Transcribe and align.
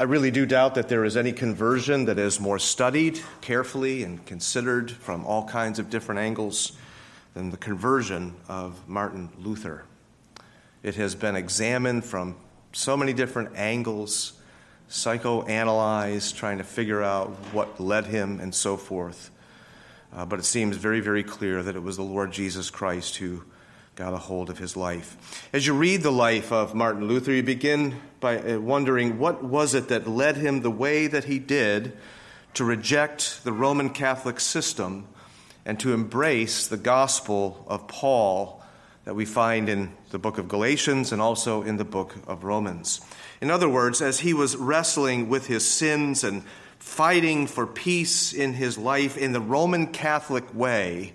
I 0.00 0.04
really 0.04 0.30
do 0.30 0.46
doubt 0.46 0.76
that 0.76 0.88
there 0.88 1.04
is 1.04 1.16
any 1.16 1.32
conversion 1.32 2.04
that 2.04 2.20
is 2.20 2.38
more 2.38 2.60
studied 2.60 3.18
carefully 3.40 4.04
and 4.04 4.24
considered 4.24 4.92
from 4.92 5.26
all 5.26 5.48
kinds 5.48 5.80
of 5.80 5.90
different 5.90 6.20
angles 6.20 6.70
than 7.34 7.50
the 7.50 7.56
conversion 7.56 8.36
of 8.46 8.88
Martin 8.88 9.28
Luther. 9.40 9.82
It 10.84 10.94
has 10.94 11.16
been 11.16 11.34
examined 11.34 12.04
from 12.04 12.36
so 12.72 12.96
many 12.96 13.12
different 13.12 13.56
angles, 13.56 14.34
psychoanalyzed, 14.88 16.36
trying 16.36 16.58
to 16.58 16.64
figure 16.64 17.02
out 17.02 17.30
what 17.52 17.80
led 17.80 18.06
him 18.06 18.38
and 18.38 18.54
so 18.54 18.76
forth. 18.76 19.32
Uh, 20.14 20.24
but 20.24 20.38
it 20.38 20.44
seems 20.44 20.76
very, 20.76 21.00
very 21.00 21.24
clear 21.24 21.60
that 21.60 21.74
it 21.74 21.82
was 21.82 21.96
the 21.96 22.04
Lord 22.04 22.30
Jesus 22.30 22.70
Christ 22.70 23.16
who 23.16 23.42
got 23.98 24.14
a 24.14 24.16
hold 24.16 24.48
of 24.48 24.58
his 24.58 24.76
life. 24.76 25.48
As 25.52 25.66
you 25.66 25.74
read 25.74 26.02
the 26.02 26.12
life 26.12 26.52
of 26.52 26.72
Martin 26.72 27.08
Luther, 27.08 27.32
you 27.32 27.42
begin 27.42 28.00
by 28.20 28.38
uh, 28.38 28.60
wondering 28.60 29.18
what 29.18 29.42
was 29.42 29.74
it 29.74 29.88
that 29.88 30.06
led 30.06 30.36
him 30.36 30.60
the 30.60 30.70
way 30.70 31.08
that 31.08 31.24
he 31.24 31.40
did 31.40 31.96
to 32.54 32.64
reject 32.64 33.42
the 33.42 33.52
Roman 33.52 33.90
Catholic 33.90 34.38
system 34.38 35.08
and 35.66 35.80
to 35.80 35.92
embrace 35.92 36.68
the 36.68 36.76
gospel 36.76 37.64
of 37.66 37.88
Paul 37.88 38.62
that 39.02 39.14
we 39.14 39.24
find 39.24 39.68
in 39.68 39.92
the 40.10 40.18
book 40.20 40.38
of 40.38 40.46
Galatians 40.46 41.10
and 41.10 41.20
also 41.20 41.62
in 41.62 41.76
the 41.76 41.84
book 41.84 42.14
of 42.28 42.44
Romans. 42.44 43.00
In 43.40 43.50
other 43.50 43.68
words, 43.68 44.00
as 44.00 44.20
he 44.20 44.32
was 44.32 44.54
wrestling 44.54 45.28
with 45.28 45.48
his 45.48 45.68
sins 45.68 46.22
and 46.22 46.44
fighting 46.78 47.48
for 47.48 47.66
peace 47.66 48.32
in 48.32 48.52
his 48.52 48.78
life 48.78 49.18
in 49.18 49.32
the 49.32 49.40
Roman 49.40 49.88
Catholic 49.88 50.54
way, 50.54 51.14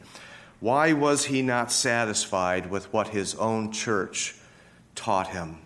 why 0.63 0.93
was 0.93 1.25
he 1.25 1.41
not 1.41 1.73
satisfied 1.73 2.71
with 2.71 2.93
what 2.93 3.09
his 3.09 3.35
own 3.35 3.69
church 3.73 4.33
taught 4.95 5.27
him? 5.27 5.57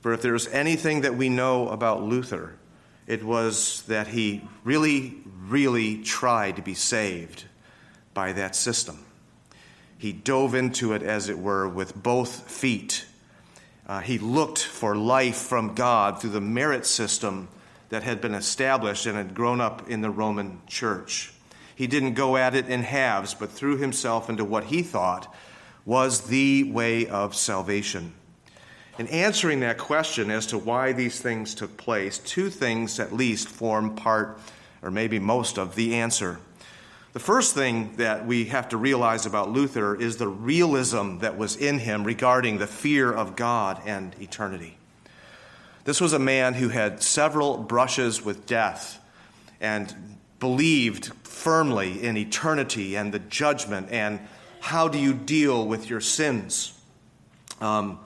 For 0.00 0.12
if 0.12 0.22
there's 0.22 0.48
anything 0.48 1.02
that 1.02 1.14
we 1.14 1.28
know 1.28 1.68
about 1.68 2.02
Luther, 2.02 2.56
it 3.06 3.22
was 3.22 3.82
that 3.82 4.08
he 4.08 4.42
really, 4.64 5.18
really 5.46 6.02
tried 6.02 6.56
to 6.56 6.62
be 6.62 6.74
saved 6.74 7.44
by 8.12 8.32
that 8.32 8.56
system. 8.56 9.04
He 9.96 10.12
dove 10.12 10.56
into 10.56 10.92
it, 10.92 11.04
as 11.04 11.28
it 11.28 11.38
were, 11.38 11.68
with 11.68 11.94
both 11.94 12.50
feet. 12.50 13.04
Uh, 13.86 14.00
he 14.00 14.18
looked 14.18 14.64
for 14.64 14.96
life 14.96 15.36
from 15.36 15.76
God 15.76 16.20
through 16.20 16.30
the 16.30 16.40
merit 16.40 16.86
system 16.86 17.46
that 17.90 18.02
had 18.02 18.20
been 18.20 18.34
established 18.34 19.06
and 19.06 19.16
had 19.16 19.32
grown 19.32 19.60
up 19.60 19.88
in 19.88 20.00
the 20.00 20.10
Roman 20.10 20.60
church. 20.66 21.32
He 21.80 21.86
didn't 21.86 22.12
go 22.12 22.36
at 22.36 22.54
it 22.54 22.68
in 22.68 22.82
halves, 22.82 23.32
but 23.32 23.50
threw 23.50 23.78
himself 23.78 24.28
into 24.28 24.44
what 24.44 24.64
he 24.64 24.82
thought 24.82 25.34
was 25.86 26.26
the 26.26 26.64
way 26.64 27.06
of 27.06 27.34
salvation. 27.34 28.12
In 28.98 29.06
answering 29.06 29.60
that 29.60 29.78
question 29.78 30.30
as 30.30 30.44
to 30.48 30.58
why 30.58 30.92
these 30.92 31.22
things 31.22 31.54
took 31.54 31.78
place, 31.78 32.18
two 32.18 32.50
things 32.50 33.00
at 33.00 33.14
least 33.14 33.48
form 33.48 33.96
part, 33.96 34.38
or 34.82 34.90
maybe 34.90 35.18
most 35.18 35.56
of, 35.56 35.74
the 35.74 35.94
answer. 35.94 36.38
The 37.14 37.18
first 37.18 37.54
thing 37.54 37.96
that 37.96 38.26
we 38.26 38.44
have 38.44 38.68
to 38.68 38.76
realize 38.76 39.24
about 39.24 39.50
Luther 39.50 39.94
is 39.94 40.18
the 40.18 40.28
realism 40.28 41.20
that 41.20 41.38
was 41.38 41.56
in 41.56 41.78
him 41.78 42.04
regarding 42.04 42.58
the 42.58 42.66
fear 42.66 43.10
of 43.10 43.36
God 43.36 43.80
and 43.86 44.14
eternity. 44.20 44.76
This 45.84 45.98
was 45.98 46.12
a 46.12 46.18
man 46.18 46.52
who 46.52 46.68
had 46.68 47.02
several 47.02 47.56
brushes 47.56 48.22
with 48.22 48.44
death 48.44 49.02
and 49.62 50.18
believed 50.40 51.12
firmly 51.22 52.02
in 52.02 52.16
eternity 52.16 52.96
and 52.96 53.12
the 53.12 53.18
judgment 53.18 53.88
and 53.90 54.18
how 54.60 54.88
do 54.88 54.98
you 54.98 55.14
deal 55.14 55.66
with 55.66 55.88
your 55.88 56.00
sins. 56.00 56.78
Um, 57.60 58.00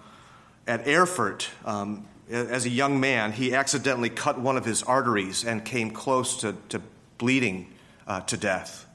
at 0.67 0.87
Erfurt, 0.87 1.49
um, 1.65 2.07
as 2.31 2.65
a 2.65 2.71
young 2.71 3.01
man, 3.01 3.33
he 3.33 3.55
accidentally 3.55 4.11
cut 4.11 4.41
one 4.41 4.57
of 4.57 4.65
his 4.65 4.83
arteries 4.83 5.45
and 5.45 5.65
came 5.65 5.91
close 5.91 6.39
to, 6.39 6.55
to 6.71 6.81
bleeding 7.19 7.73
uh, 8.07 8.21
to 8.23 8.37
death. 8.37 8.87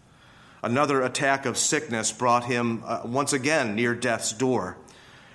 Another 0.61 1.01
attack 1.01 1.45
of 1.45 1.57
sickness 1.57 2.11
brought 2.11 2.45
him 2.45 2.83
uh, 2.85 3.01
once 3.05 3.31
again 3.31 3.75
near 3.75 3.95
death's 3.95 4.33
door. 4.33 4.77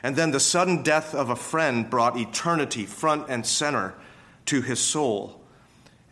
And 0.02 0.16
then 0.16 0.32
the 0.32 0.40
sudden 0.40 0.82
death 0.82 1.14
of 1.14 1.30
a 1.30 1.36
friend 1.36 1.88
brought 1.88 2.18
eternity 2.18 2.84
front 2.84 3.26
and 3.28 3.46
center 3.46 3.94
to 4.46 4.60
his 4.60 4.80
soul. 4.80 5.40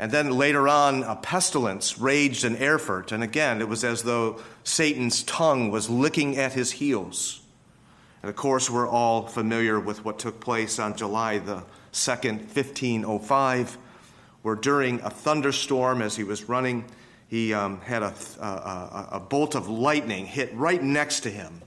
And 0.03 0.11
then 0.11 0.31
later 0.33 0.67
on, 0.67 1.05
a 1.05 1.15
pestilence 1.15 1.97
raged 1.97 2.45
in 2.45 2.61
Erfurt. 2.61 3.13
And 3.13 3.23
again, 3.23 3.61
it 3.61 3.69
was 3.69 3.85
as 3.85 4.03
though 4.03 4.41
Satan's 4.65 5.23
tongue 5.23 5.71
was 5.71 5.89
licking 5.89 6.37
at 6.37 6.55
his 6.55 6.73
heels. 6.73 7.41
And 8.21 8.29
of 8.29 8.35
course, 8.35 8.69
we're 8.69 8.89
all 8.89 9.29
familiar 9.29 9.79
with 9.79 10.05
what 10.05 10.19
took 10.19 10.41
place 10.41 10.81
on 10.81 10.97
July 10.97 11.39
the 11.39 11.63
2nd, 11.93 12.39
1505, 12.53 13.79
where 14.43 14.57
during 14.57 14.99
a 15.03 15.11
thunderstorm, 15.11 16.03
as 16.03 16.17
he 16.17 16.25
was 16.25 16.49
running, 16.49 16.85
he 17.29 17.55
um, 17.55 17.81
had 17.83 18.03
a, 18.03 18.13
a, 18.41 19.09
a 19.13 19.21
bolt 19.21 19.55
of 19.55 19.69
lightning 19.69 20.27
hit 20.27 20.53
right 20.53 20.83
next 20.83 21.21
to 21.21 21.31
him. 21.31 21.63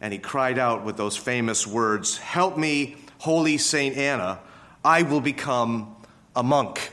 And 0.00 0.14
he 0.14 0.18
cried 0.18 0.58
out 0.58 0.82
with 0.82 0.96
those 0.96 1.18
famous 1.18 1.66
words 1.66 2.16
Help 2.16 2.56
me, 2.56 2.96
Holy 3.18 3.58
Saint 3.58 3.98
Anna, 3.98 4.38
I 4.82 5.02
will 5.02 5.20
become 5.20 5.94
a 6.34 6.42
monk. 6.42 6.92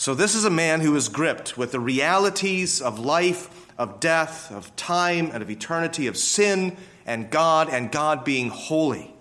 So, 0.00 0.14
this 0.14 0.34
is 0.34 0.46
a 0.46 0.50
man 0.50 0.80
who 0.80 0.96
is 0.96 1.10
gripped 1.10 1.58
with 1.58 1.72
the 1.72 1.78
realities 1.78 2.80
of 2.80 2.98
life, 2.98 3.50
of 3.76 4.00
death, 4.00 4.50
of 4.50 4.74
time, 4.74 5.30
and 5.30 5.42
of 5.42 5.50
eternity, 5.50 6.06
of 6.06 6.16
sin 6.16 6.78
and 7.04 7.28
God, 7.28 7.68
and 7.68 7.92
God 7.92 8.24
being 8.24 8.48
holy. 8.48 9.14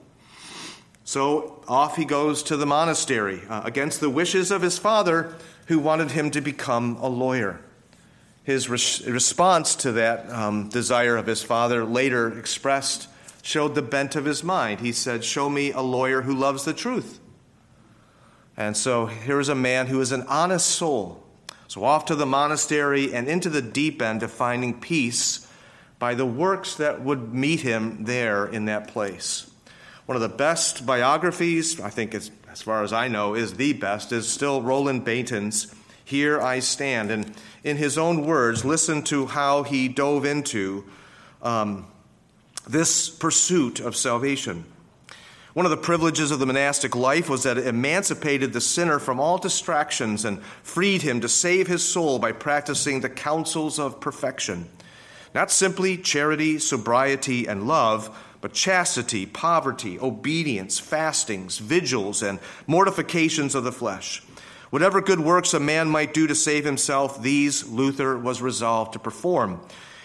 So, 1.03 1.61
off 1.67 1.97
he 1.97 2.05
goes 2.05 2.43
to 2.43 2.55
the 2.55 2.65
monastery 2.65 3.41
uh, 3.49 3.63
against 3.65 3.99
the 3.99 4.09
wishes 4.09 4.51
of 4.51 4.61
his 4.61 4.77
father, 4.77 5.35
who 5.65 5.79
wanted 5.79 6.11
him 6.11 6.31
to 6.31 6.39
become 6.39 6.95
a 7.01 7.09
lawyer. 7.09 7.59
His 8.45 8.69
res- 8.69 9.05
response 9.05 9.75
to 9.75 9.91
that 9.91 10.29
um, 10.29 10.69
desire 10.69 11.17
of 11.17 11.27
his 11.27 11.43
father, 11.43 11.83
later 11.83 12.39
expressed, 12.39 13.09
showed 13.41 13.75
the 13.75 13.81
bent 13.81 14.15
of 14.15 14.23
his 14.23 14.45
mind. 14.45 14.79
He 14.79 14.93
said, 14.93 15.25
Show 15.25 15.49
me 15.49 15.73
a 15.73 15.81
lawyer 15.81 16.21
who 16.21 16.33
loves 16.33 16.63
the 16.63 16.73
truth. 16.73 17.19
And 18.59 18.75
so 18.75 19.05
here 19.05 19.39
is 19.39 19.47
a 19.47 19.55
man 19.55 19.87
who 19.87 20.01
is 20.01 20.11
an 20.11 20.23
honest 20.23 20.67
soul. 20.67 21.23
So 21.69 21.85
off 21.85 22.05
to 22.05 22.15
the 22.15 22.25
monastery 22.25 23.13
and 23.13 23.29
into 23.29 23.49
the 23.49 23.61
deep 23.61 24.01
end 24.01 24.21
of 24.21 24.31
finding 24.31 24.77
peace 24.79 25.47
by 25.97 26.13
the 26.13 26.25
works 26.25 26.75
that 26.75 27.01
would 27.01 27.33
meet 27.33 27.61
him 27.61 28.03
there 28.03 28.45
in 28.45 28.65
that 28.65 28.89
place. 28.89 29.49
One 30.05 30.17
of 30.17 30.21
the 30.21 30.27
best 30.27 30.85
biographies, 30.85 31.79
I 31.79 31.89
think 31.89 32.13
as, 32.13 32.31
far 32.61 32.83
as 32.83 32.91
I 32.91 33.07
know, 33.07 33.33
is 33.33 33.53
the 33.53 33.71
best, 33.73 34.11
is 34.11 34.27
still 34.27 34.61
Roland 34.61 35.05
Bainton's 35.05 35.73
Here 36.03 36.41
I 36.41 36.59
Stand. 36.59 37.11
And 37.11 37.33
in 37.63 37.77
his 37.77 37.97
own 37.97 38.25
words, 38.25 38.65
listen 38.65 39.03
to 39.03 39.27
how 39.27 39.63
he 39.63 39.87
dove 39.87 40.25
into 40.25 40.83
um, 41.41 41.87
this 42.67 43.07
pursuit 43.09 43.79
of 43.79 43.95
salvation. 43.95 44.65
One 45.53 45.65
of 45.65 45.71
the 45.71 45.77
privileges 45.77 46.29
of 46.29 46.39
the 46.39 46.45
monastic 46.45 46.95
life 46.95 47.27
was 47.27 47.43
that 47.43 47.57
it 47.57 47.65
emancipated 47.65 48.53
the 48.53 48.61
sinner 48.61 48.99
from 48.99 49.19
all 49.19 49.39
distractions 49.39 50.23
and 50.23 50.43
freed 50.61 51.01
him 51.01 51.21
to 51.21 51.29
save 51.29 51.67
his 51.67 51.83
soul 51.83 52.19
by 52.19 52.33
practicing 52.33 53.01
the 53.01 53.09
counsels 53.09 53.79
of 53.79 53.99
perfection. 53.99 54.69
Not 55.33 55.49
simply 55.49 55.97
charity, 55.97 56.59
sobriety, 56.59 57.47
and 57.47 57.67
love, 57.67 58.15
but 58.41 58.53
chastity, 58.53 59.25
poverty, 59.25 59.99
obedience, 59.99 60.79
fastings, 60.79 61.57
vigils, 61.57 62.21
and 62.21 62.39
mortifications 62.67 63.55
of 63.55 63.63
the 63.63 63.71
flesh. 63.71 64.23
Whatever 64.69 65.01
good 65.01 65.19
works 65.19 65.55
a 65.55 65.59
man 65.59 65.89
might 65.89 66.13
do 66.13 66.27
to 66.27 66.35
save 66.35 66.63
himself, 66.63 67.21
these 67.21 67.67
Luther 67.67 68.17
was 68.17 68.41
resolved 68.41 68.93
to 68.93 68.99
perform. 68.99 69.59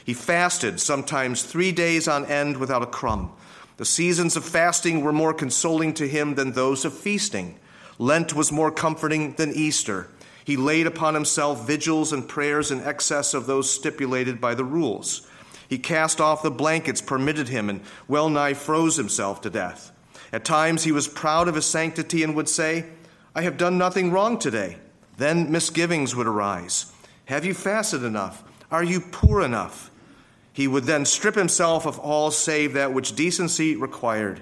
He 0.04 0.14
fasted, 0.14 0.80
sometimes 0.80 1.42
three 1.42 1.70
days 1.70 2.08
on 2.08 2.24
end 2.26 2.56
without 2.56 2.82
a 2.82 2.86
crumb. 2.86 3.32
The 3.76 3.84
seasons 3.84 4.36
of 4.36 4.44
fasting 4.44 5.02
were 5.02 5.12
more 5.12 5.34
consoling 5.34 5.94
to 5.94 6.08
him 6.08 6.34
than 6.36 6.52
those 6.52 6.84
of 6.84 6.96
feasting. 6.96 7.58
Lent 7.98 8.34
was 8.34 8.52
more 8.52 8.70
comforting 8.70 9.32
than 9.34 9.52
Easter. 9.52 10.08
He 10.44 10.56
laid 10.56 10.86
upon 10.86 11.14
himself 11.14 11.66
vigils 11.66 12.12
and 12.12 12.28
prayers 12.28 12.70
in 12.70 12.82
excess 12.82 13.34
of 13.34 13.46
those 13.46 13.70
stipulated 13.70 14.40
by 14.40 14.54
the 14.54 14.64
rules. 14.64 15.26
He 15.68 15.78
cast 15.78 16.20
off 16.20 16.42
the 16.42 16.50
blankets 16.50 17.00
permitted 17.00 17.48
him 17.48 17.68
and 17.70 17.80
well 18.06 18.28
nigh 18.28 18.54
froze 18.54 18.96
himself 18.96 19.40
to 19.40 19.50
death. 19.50 19.90
At 20.32 20.44
times 20.44 20.84
he 20.84 20.92
was 20.92 21.08
proud 21.08 21.48
of 21.48 21.54
his 21.54 21.64
sanctity 21.64 22.22
and 22.22 22.34
would 22.34 22.48
say, 22.48 22.86
I 23.34 23.42
have 23.42 23.56
done 23.56 23.78
nothing 23.78 24.12
wrong 24.12 24.38
today. 24.38 24.76
Then 25.16 25.50
misgivings 25.50 26.14
would 26.14 26.26
arise. 26.26 26.92
Have 27.26 27.44
you 27.44 27.54
fasted 27.54 28.02
enough? 28.02 28.42
Are 28.70 28.84
you 28.84 29.00
poor 29.00 29.40
enough? 29.42 29.90
He 30.54 30.68
would 30.68 30.84
then 30.84 31.04
strip 31.04 31.34
himself 31.34 31.84
of 31.84 31.98
all 31.98 32.30
save 32.30 32.74
that 32.74 32.94
which 32.94 33.16
decency 33.16 33.74
required. 33.74 34.40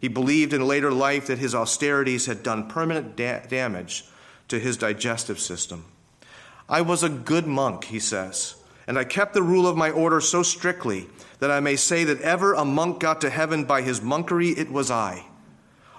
He 0.00 0.08
believed 0.08 0.52
in 0.52 0.66
later 0.66 0.90
life 0.90 1.28
that 1.28 1.38
his 1.38 1.54
austerities 1.54 2.26
had 2.26 2.42
done 2.42 2.68
permanent 2.68 3.14
da- 3.14 3.46
damage 3.46 4.04
to 4.48 4.58
his 4.58 4.76
digestive 4.76 5.38
system. 5.38 5.84
I 6.68 6.80
was 6.80 7.04
a 7.04 7.08
good 7.08 7.46
monk, 7.46 7.84
he 7.84 8.00
says, 8.00 8.56
and 8.88 8.98
I 8.98 9.04
kept 9.04 9.34
the 9.34 9.42
rule 9.42 9.68
of 9.68 9.76
my 9.76 9.90
order 9.90 10.20
so 10.20 10.42
strictly 10.42 11.08
that 11.38 11.52
I 11.52 11.60
may 11.60 11.76
say 11.76 12.02
that 12.04 12.20
ever 12.22 12.54
a 12.54 12.64
monk 12.64 12.98
got 12.98 13.20
to 13.20 13.30
heaven 13.30 13.64
by 13.64 13.82
his 13.82 14.00
monkery, 14.00 14.58
it 14.58 14.72
was 14.72 14.90
I. 14.90 15.26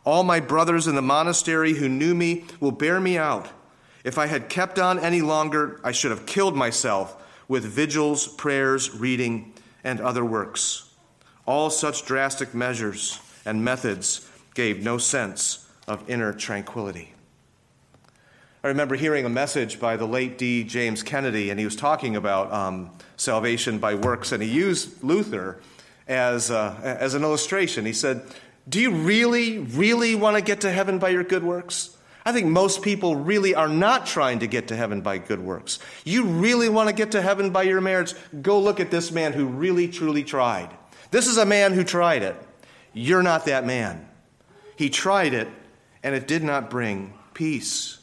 All 0.03 0.23
my 0.23 0.41
brothers 0.41 0.87
in 0.87 0.95
the 0.95 1.01
monastery 1.01 1.75
who 1.75 1.87
knew 1.87 2.13
me 2.13 2.43
will 2.59 2.73
bear 2.73 2.99
me 2.99 3.17
out. 3.17 3.49
If 4.03 4.17
I 4.17 4.27
had 4.27 4.49
kept 4.49 4.77
on 4.77 4.99
any 4.99 5.21
longer, 5.21 5.79
I 5.85 5.93
should 5.93 6.11
have 6.11 6.25
killed 6.25 6.57
myself 6.57 7.15
with 7.47 7.63
vigils, 7.63 8.27
prayers, 8.27 8.93
reading, 8.93 9.52
and 9.83 9.99
other 9.99 10.23
works. 10.23 10.89
All 11.45 11.69
such 11.69 12.05
drastic 12.05 12.53
measures 12.53 13.19
and 13.45 13.63
methods 13.63 14.29
gave 14.53 14.83
no 14.83 14.97
sense 14.97 15.67
of 15.87 16.09
inner 16.09 16.33
tranquility. 16.33 17.13
I 18.63 18.69
remember 18.69 18.95
hearing 18.95 19.25
a 19.25 19.29
message 19.29 19.77
by 19.77 19.97
the 19.97 20.05
late 20.05 20.37
D. 20.37 20.63
James 20.63 21.03
Kennedy, 21.03 21.49
and 21.49 21.59
he 21.59 21.65
was 21.65 21.75
talking 21.75 22.15
about 22.15 22.51
um, 22.53 22.91
salvation 23.17 23.77
by 23.77 23.95
works, 23.95 24.31
and 24.31 24.41
he 24.41 24.49
used 24.49 25.03
Luther 25.03 25.59
as, 26.07 26.49
uh, 26.49 26.79
as 26.81 27.13
an 27.13 27.23
illustration. 27.23 27.85
He 27.85 27.91
said, 27.91 28.21
Do 28.69 28.79
you 28.79 28.91
really, 28.91 29.59
really 29.59 30.15
want 30.15 30.37
to 30.37 30.41
get 30.41 30.61
to 30.61 30.71
heaven 30.71 30.97
by 30.97 31.09
your 31.09 31.25
good 31.25 31.43
works? 31.43 31.97
I 32.25 32.31
think 32.31 32.47
most 32.47 32.81
people 32.81 33.15
really 33.17 33.53
are 33.53 33.67
not 33.67 34.05
trying 34.05 34.39
to 34.39 34.47
get 34.47 34.69
to 34.69 34.75
heaven 34.75 35.01
by 35.01 35.17
good 35.17 35.41
works. 35.41 35.79
You 36.05 36.23
really 36.23 36.69
want 36.69 36.89
to 36.89 36.95
get 36.95 37.11
to 37.11 37.21
heaven 37.21 37.49
by 37.49 37.63
your 37.63 37.81
marriage? 37.81 38.13
Go 38.41 38.59
look 38.59 38.79
at 38.79 38.91
this 38.91 39.11
man 39.11 39.33
who 39.33 39.45
really, 39.45 39.87
truly 39.87 40.23
tried. 40.23 40.69
This 41.11 41.27
is 41.27 41.37
a 41.37 41.45
man 41.45 41.73
who 41.73 41.83
tried 41.83 42.23
it. 42.23 42.35
You're 42.93 43.23
not 43.23 43.45
that 43.45 43.65
man. 43.65 44.07
He 44.77 44.89
tried 44.89 45.33
it, 45.33 45.49
and 46.01 46.15
it 46.15 46.27
did 46.27 46.43
not 46.43 46.69
bring 46.69 47.13
peace. 47.33 47.99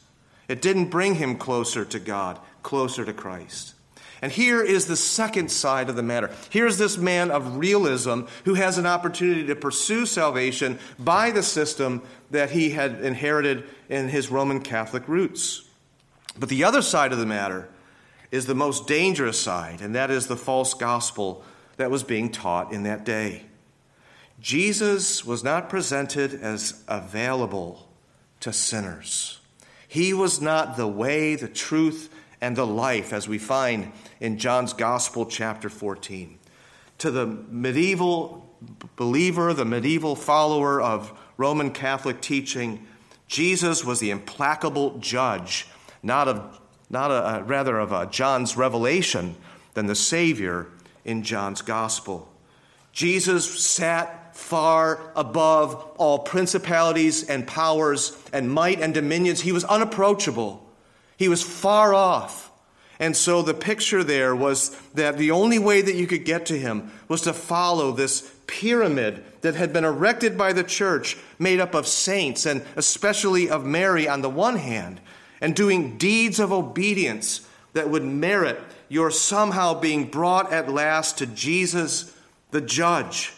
It 0.47 0.61
didn't 0.61 0.89
bring 0.89 1.15
him 1.15 1.37
closer 1.37 1.83
to 1.85 1.99
God, 1.99 2.39
closer 2.61 3.03
to 3.05 3.13
Christ. 3.13 3.73
And 4.21 4.31
here 4.31 4.61
is 4.63 4.85
the 4.85 4.95
second 4.95 5.51
side 5.51 5.89
of 5.89 5.95
the 5.95 6.03
matter. 6.03 6.29
Here's 6.51 6.77
this 6.77 6.97
man 6.97 7.31
of 7.31 7.57
realism 7.57 8.23
who 8.45 8.53
has 8.53 8.77
an 8.77 8.85
opportunity 8.85 9.47
to 9.47 9.55
pursue 9.55 10.05
salvation 10.05 10.77
by 10.99 11.31
the 11.31 11.41
system 11.41 12.03
that 12.29 12.51
he 12.51 12.69
had 12.69 13.01
inherited 13.01 13.63
in 13.89 14.09
his 14.09 14.29
Roman 14.29 14.61
Catholic 14.61 15.07
roots. 15.07 15.63
But 16.37 16.49
the 16.49 16.63
other 16.63 16.83
side 16.83 17.11
of 17.11 17.17
the 17.17 17.25
matter 17.25 17.67
is 18.29 18.45
the 18.45 18.55
most 18.55 18.87
dangerous 18.87 19.39
side, 19.39 19.81
and 19.81 19.95
that 19.95 20.11
is 20.11 20.27
the 20.27 20.37
false 20.37 20.73
gospel 20.75 21.43
that 21.77 21.91
was 21.91 22.03
being 22.03 22.31
taught 22.31 22.71
in 22.71 22.83
that 22.83 23.03
day. 23.03 23.43
Jesus 24.39 25.25
was 25.25 25.43
not 25.43 25.69
presented 25.69 26.33
as 26.41 26.83
available 26.87 27.89
to 28.39 28.53
sinners. 28.53 29.39
He 29.87 30.13
was 30.13 30.39
not 30.39 30.77
the 30.77 30.87
way, 30.87 31.35
the 31.35 31.47
truth, 31.47 32.09
and 32.41 32.55
the 32.55 32.65
life, 32.65 33.13
as 33.13 33.27
we 33.27 33.37
find 33.37 33.91
in 34.19 34.37
John's 34.37 34.73
Gospel, 34.73 35.25
chapter 35.25 35.69
14. 35.69 36.39
To 36.97 37.11
the 37.11 37.25
medieval 37.25 38.49
believer, 38.95 39.53
the 39.53 39.65
medieval 39.65 40.15
follower 40.15 40.81
of 40.81 41.17
Roman 41.37 41.71
Catholic 41.71 42.21
teaching, 42.21 42.85
Jesus 43.27 43.85
was 43.85 43.99
the 43.99 44.11
implacable 44.11 44.97
judge, 44.97 45.67
not 46.03 46.27
of 46.27 46.59
not 46.89 47.09
a, 47.09 47.43
rather 47.43 47.79
of 47.79 47.93
a 47.93 48.05
John's 48.07 48.57
revelation 48.57 49.35
than 49.75 49.85
the 49.85 49.95
Savior 49.95 50.67
in 51.05 51.23
John's 51.23 51.61
Gospel. 51.61 52.29
Jesus 52.91 53.63
sat 53.63 54.35
far 54.35 55.11
above 55.15 55.75
all 55.97 56.19
principalities 56.19 57.23
and 57.29 57.47
powers 57.47 58.17
and 58.33 58.51
might 58.51 58.81
and 58.81 58.93
dominions. 58.93 59.41
He 59.41 59.53
was 59.53 59.63
unapproachable. 59.63 60.67
He 61.17 61.27
was 61.27 61.43
far 61.43 61.93
off. 61.93 62.51
And 62.99 63.17
so 63.17 63.41
the 63.41 63.55
picture 63.55 64.03
there 64.03 64.35
was 64.35 64.69
that 64.93 65.17
the 65.17 65.31
only 65.31 65.57
way 65.57 65.81
that 65.81 65.95
you 65.95 66.05
could 66.05 66.23
get 66.23 66.45
to 66.47 66.57
him 66.57 66.91
was 67.07 67.21
to 67.21 67.33
follow 67.33 67.91
this 67.91 68.31
pyramid 68.45 69.23
that 69.41 69.55
had 69.55 69.73
been 69.73 69.85
erected 69.85 70.37
by 70.37 70.53
the 70.53 70.63
church, 70.63 71.17
made 71.39 71.59
up 71.59 71.73
of 71.73 71.87
saints 71.87 72.45
and 72.45 72.63
especially 72.75 73.49
of 73.49 73.65
Mary 73.65 74.07
on 74.07 74.21
the 74.21 74.29
one 74.29 74.57
hand, 74.57 75.01
and 75.41 75.55
doing 75.55 75.97
deeds 75.97 76.39
of 76.39 76.51
obedience 76.51 77.47
that 77.73 77.89
would 77.89 78.03
merit 78.03 78.59
your 78.87 79.09
somehow 79.09 79.73
being 79.73 80.05
brought 80.05 80.51
at 80.53 80.69
last 80.69 81.17
to 81.17 81.25
Jesus, 81.25 82.15
the 82.51 82.61
judge. 82.61 83.33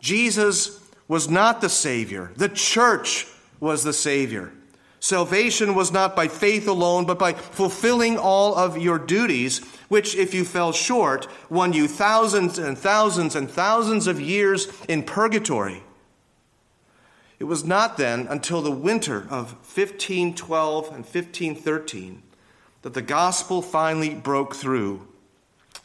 Jesus 0.00 0.80
was 1.06 1.28
not 1.28 1.60
the 1.60 1.68
Savior, 1.68 2.32
the 2.36 2.48
church 2.48 3.26
was 3.60 3.84
the 3.84 3.92
Savior. 3.92 4.52
Salvation 5.00 5.74
was 5.74 5.90
not 5.90 6.14
by 6.14 6.28
faith 6.28 6.68
alone, 6.68 7.06
but 7.06 7.18
by 7.18 7.32
fulfilling 7.32 8.18
all 8.18 8.54
of 8.54 8.76
your 8.76 8.98
duties, 8.98 9.60
which, 9.88 10.14
if 10.14 10.34
you 10.34 10.44
fell 10.44 10.72
short, 10.72 11.26
won 11.48 11.72
you 11.72 11.88
thousands 11.88 12.58
and 12.58 12.76
thousands 12.76 13.34
and 13.34 13.50
thousands 13.50 14.06
of 14.06 14.20
years 14.20 14.68
in 14.88 15.02
purgatory. 15.02 15.82
It 17.38 17.44
was 17.44 17.64
not 17.64 17.96
then 17.96 18.26
until 18.28 18.60
the 18.60 18.70
winter 18.70 19.22
of 19.30 19.54
1512 19.54 20.86
and 20.88 20.96
1513 20.96 22.22
that 22.82 22.92
the 22.92 23.02
gospel 23.02 23.62
finally 23.62 24.14
broke 24.14 24.54
through 24.54 25.08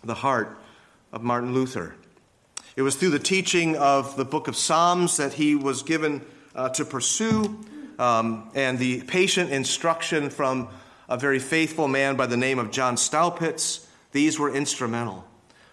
the 0.03 0.15
heart 0.15 0.57
of 1.13 1.23
Martin 1.23 1.53
Luther. 1.53 1.95
It 2.75 2.81
was 2.81 2.97
through 2.97 3.11
the 3.11 3.19
teaching 3.19 3.77
of 3.77 4.17
the 4.17 4.25
book 4.25 4.49
of 4.49 4.57
Psalms 4.57 5.15
that 5.15 5.33
he 5.33 5.55
was 5.55 5.83
given 5.83 6.25
uh, 6.53 6.67
to 6.69 6.83
pursue 6.83 7.57
um, 7.99 8.49
and 8.55 8.79
the 8.79 9.01
patient 9.03 9.51
instruction 9.51 10.29
from 10.29 10.69
a 11.07 11.17
very 11.17 11.39
faithful 11.39 11.87
man 11.87 12.15
by 12.15 12.25
the 12.25 12.37
name 12.37 12.59
of 12.59 12.71
John 12.71 12.95
Staupitz, 12.95 13.85
these 14.11 14.39
were 14.39 14.53
instrumental. 14.53 15.25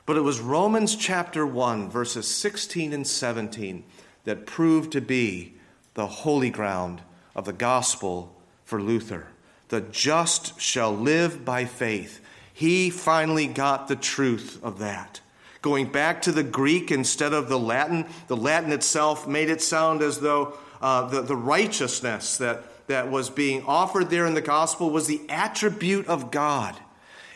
But 0.04 0.16
it 0.16 0.22
was 0.22 0.40
Romans 0.40 0.96
chapter 0.96 1.46
1, 1.46 1.90
verses 1.90 2.26
16 2.26 2.92
and 2.92 3.06
17, 3.06 3.84
that 4.24 4.46
proved 4.46 4.92
to 4.92 5.00
be 5.00 5.54
the 5.94 6.06
holy 6.06 6.50
ground 6.50 7.02
of 7.34 7.44
the 7.44 7.52
gospel 7.52 8.34
for 8.64 8.80
Luther. 8.80 9.28
The 9.68 9.80
just 9.80 10.60
shall 10.60 10.94
live 10.94 11.44
by 11.44 11.64
faith. 11.64 12.20
He 12.52 12.90
finally 12.90 13.46
got 13.46 13.88
the 13.88 13.96
truth 13.96 14.58
of 14.62 14.78
that. 14.80 15.20
Going 15.62 15.86
back 15.86 16.22
to 16.22 16.32
the 16.32 16.42
Greek 16.42 16.90
instead 16.90 17.32
of 17.32 17.48
the 17.48 17.58
Latin, 17.58 18.06
the 18.26 18.36
Latin 18.36 18.72
itself 18.72 19.28
made 19.28 19.48
it 19.48 19.62
sound 19.62 20.02
as 20.02 20.18
though 20.18 20.58
uh, 20.82 21.06
the, 21.06 21.22
the 21.22 21.36
righteousness 21.36 22.36
that, 22.38 22.86
that 22.88 23.10
was 23.10 23.30
being 23.30 23.62
offered 23.64 24.10
there 24.10 24.26
in 24.26 24.34
the 24.34 24.40
gospel 24.40 24.90
was 24.90 25.06
the 25.06 25.22
attribute 25.28 26.06
of 26.08 26.30
God. 26.30 26.76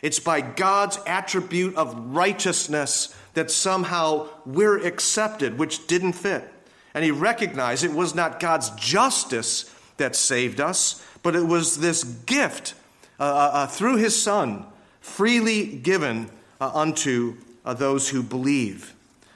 It's 0.03 0.19
by 0.19 0.41
God's 0.41 0.99
attribute 1.07 1.77
of 1.77 2.15
righteousness 2.15 3.15
that 3.35 3.51
somehow 3.51 4.29
we're 4.45 4.79
accepted, 4.79 5.59
which 5.59 5.87
didn't 5.87 6.15
fit. 6.15 6.53
And 6.95 7.05
he 7.05 7.11
recognized 7.11 7.85
it 7.85 7.93
was 7.93 8.15
not 8.15 8.41
God's 8.41 8.71
justice 8.71 9.73
that 9.97 10.17
saved 10.17 10.61
us, 10.61 11.05
but 11.23 11.37
it 11.37 11.47
was 11.47 11.79
this 11.81 12.05
gift 12.05 12.75
uh, 13.19 13.23
uh, 13.23 13.51
uh 13.53 13.67
through 13.67 13.97
his 13.97 14.21
Son, 14.21 14.67
freely 15.01 15.67
given 15.67 16.31
uh, 16.61 16.71
unto 16.75 17.37
uh, 17.65 17.75
those 17.75 18.11
who 18.11 18.23
believe. 18.23 18.95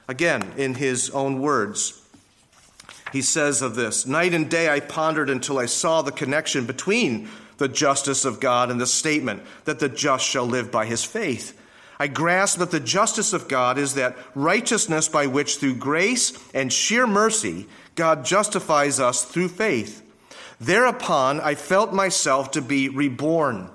Again, 0.09 0.53
in 0.57 0.75
his 0.75 1.11
own 1.11 1.41
words, 1.41 2.00
he 3.13 3.23
says 3.23 3.63
of 3.63 3.75
this 3.75 4.07
Night 4.07 4.35
and 4.35 4.51
day 4.51 4.69
I 4.69 4.81
pondered 4.81 5.31
until 5.31 5.59
I 5.59 5.67
saw 5.67 6.03
the 6.03 6.13
connection 6.13 6.67
between 6.67 7.29
the 7.59 7.69
justice 7.69 8.25
of 8.25 8.41
God 8.41 8.71
and 8.71 8.81
the 8.81 8.87
statement 8.87 9.43
that 9.65 9.79
the 9.79 9.89
just 9.89 10.25
shall 10.25 10.47
live 10.47 10.71
by 10.71 10.87
his 10.87 11.05
faith. 11.05 11.57
I 11.99 12.07
grasped 12.07 12.61
that 12.61 12.71
the 12.71 12.81
justice 12.81 13.35
of 13.35 13.47
God 13.47 13.77
is 13.77 13.95
that 13.95 14.17
righteousness 14.35 15.09
by 15.09 15.27
which, 15.27 15.57
through 15.57 15.75
grace 15.75 16.33
and 16.55 16.73
sheer 16.73 17.07
mercy, 17.07 17.67
God 17.95 18.25
justifies 18.25 18.99
us 18.99 19.23
through 19.23 19.49
faith. 19.49 20.03
Thereupon 20.59 21.41
I 21.41 21.55
felt 21.55 21.93
myself 21.93 22.53
to 22.53 22.63
be 22.63 22.89
reborn 22.89 23.69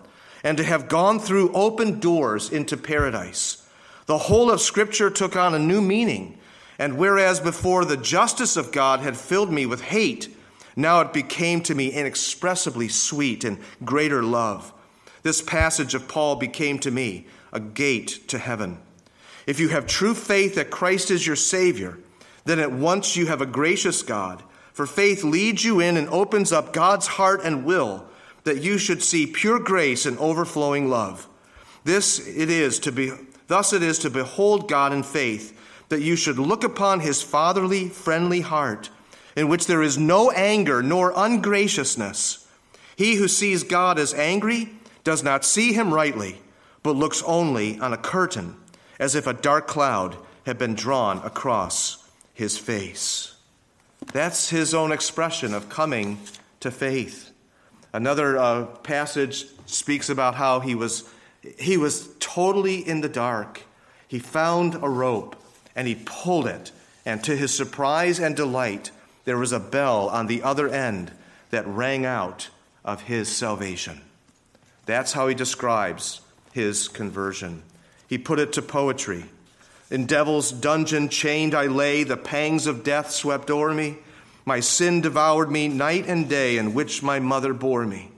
and 0.44 0.58
to 0.58 0.64
have 0.64 0.88
gone 0.88 1.20
through 1.20 1.54
open 1.54 2.00
doors 2.00 2.50
into 2.50 2.78
paradise. 2.78 3.68
The 4.08 4.18
whole 4.18 4.50
of 4.50 4.62
Scripture 4.62 5.12
took 5.12 5.36
on 5.36 5.54
a 5.54 5.60
new 5.60 5.82
meaning 5.82 6.40
and 6.78 6.98
whereas 6.98 7.40
before 7.40 7.86
the 7.86 7.98
justice 7.98 8.58
of 8.58 8.72
God 8.72 9.00
had 9.00 9.18
filled 9.18 9.52
me 9.52 9.66
with 9.66 9.82
hate, 9.82 10.36
now 10.76 11.02
it 11.02 11.14
became 11.14 11.62
to 11.64 11.76
me 11.76 11.92
inexpressibly 11.92 12.88
sweet 12.88 13.44
and 13.44 13.60
greater 13.84 14.22
love. 14.22 14.74
This 15.24 15.42
passage 15.42 15.94
of 15.96 16.08
Paul 16.08 16.36
became 16.36 16.80
to 16.80 16.92
me 16.92 17.28
a 17.54 17.60
gate 17.60 18.28
to 18.28 18.38
heaven. 18.38 18.80
If 19.48 19.60
you 19.60 19.70
have 19.70 19.88
true 19.88 20.14
faith 20.14 20.56
that 20.56 20.70
Christ 20.70 21.12
is 21.12 21.26
your 21.26 21.36
Savior, 21.36 21.98
then 22.44 22.60
at 22.60 22.72
once 22.72 23.16
you 23.16 23.28
have 23.28 23.42
a 23.42 23.46
gracious 23.46 24.04
God, 24.04 24.44
for 24.74 24.86
faith 24.86 25.24
leads 25.24 25.64
you 25.64 25.80
in 25.80 25.98
and 25.98 26.10
opens 26.10 26.52
up 26.52 26.74
God's 26.74 27.08
heart 27.08 27.42
and 27.44 27.64
will 27.64 28.06
that 28.44 28.62
you 28.62 28.78
should 28.78 29.02
see 29.02 29.26
pure 29.26 29.60
grace 29.60 30.06
and 30.06 30.18
overflowing 30.20 30.90
love. 30.90 31.28
This 31.84 32.20
it 32.28 32.50
is 32.50 32.80
to 32.80 32.92
be 32.92 33.12
thus 33.48 33.74
it 33.74 33.84
is 33.84 34.00
to 34.00 34.10
behold 34.10 34.68
God 34.68 34.92
in 34.92 35.04
faith 35.04 35.55
that 35.90 36.02
you 36.02 36.16
should 36.16 36.40
look 36.40 36.64
upon 36.64 37.00
his 37.00 37.22
fatherly, 37.22 37.90
friendly 37.90 38.42
heart, 38.42 38.90
in 39.36 39.48
which 39.48 39.68
there 39.68 39.84
is 39.84 39.98
no 39.98 40.32
anger 40.32 40.82
nor 40.82 41.14
ungraciousness. 41.16 42.48
He 42.96 43.16
who 43.16 43.28
sees 43.28 43.64
God 43.64 44.00
as 44.00 44.14
angry 44.14 44.70
does 45.04 45.24
not 45.24 45.46
see 45.46 45.74
him 45.74 45.94
rightly, 45.94 46.42
but 46.84 46.96
looks 46.96 47.22
only 47.24 47.80
on 47.80 47.94
a 47.94 47.98
curtain, 47.98 48.56
as 49.00 49.16
if 49.16 49.28
a 49.28 49.34
dark 49.34 49.68
cloud 49.68 50.18
had 50.46 50.58
been 50.58 50.76
drawn 50.76 51.20
across 51.20 52.10
his 52.34 52.58
face. 52.58 53.36
That's 54.14 54.50
his 54.50 54.74
own 54.74 54.92
expression 54.92 55.54
of 55.54 55.70
coming 55.70 56.20
to 56.60 56.72
faith. 56.72 57.32
Another 57.94 58.38
uh, 58.38 58.66
passage 58.66 59.46
speaks 59.66 60.10
about 60.10 60.36
how 60.36 60.60
he 60.60 60.76
was, 60.76 61.10
he 61.58 61.78
was 61.78 62.10
totally 62.20 62.88
in 62.88 63.02
the 63.02 63.10
dark. 63.10 63.62
He 64.08 64.20
found 64.20 64.76
a 64.76 64.90
rope 64.90 65.36
and 65.76 65.88
he 65.88 66.02
pulled 66.06 66.48
it, 66.48 66.72
and 67.06 67.24
to 67.24 67.36
his 67.36 67.56
surprise 67.56 68.20
and 68.20 68.36
delight, 68.36 68.92
there 69.26 69.38
was 69.38 69.52
a 69.52 69.60
bell 69.60 70.10
on 70.10 70.28
the 70.28 70.42
other 70.44 70.70
end 70.70 71.12
that 71.50 71.68
rang 71.68 72.06
out 72.06 72.50
of 72.84 73.04
his 73.04 73.28
salvation. 73.28 74.02
That's 74.86 75.14
how 75.14 75.28
he 75.28 75.36
describes 75.36 76.22
his 76.54 76.88
conversion. 76.88 77.64
He 78.08 78.18
put 78.18 78.40
it 78.40 78.54
to 78.54 78.62
poetry. 78.62 79.26
In 79.90 80.06
devil's 80.06 80.52
dungeon 80.52 81.10
chained 81.10 81.54
I 81.54 81.68
lay, 81.68 82.04
the 82.04 82.18
pangs 82.18 82.68
of 82.68 82.84
death 82.84 83.12
swept 83.12 83.50
o'er 83.52 83.74
me. 83.74 83.98
My 84.46 84.60
sin 84.60 85.02
devoured 85.02 85.52
me 85.52 85.68
night 85.68 86.06
and 86.08 86.30
day, 86.30 86.58
in 86.58 86.74
which 86.74 87.02
my 87.02 87.20
mother 87.20 87.54
bore 87.54 87.86
me. 87.86 88.12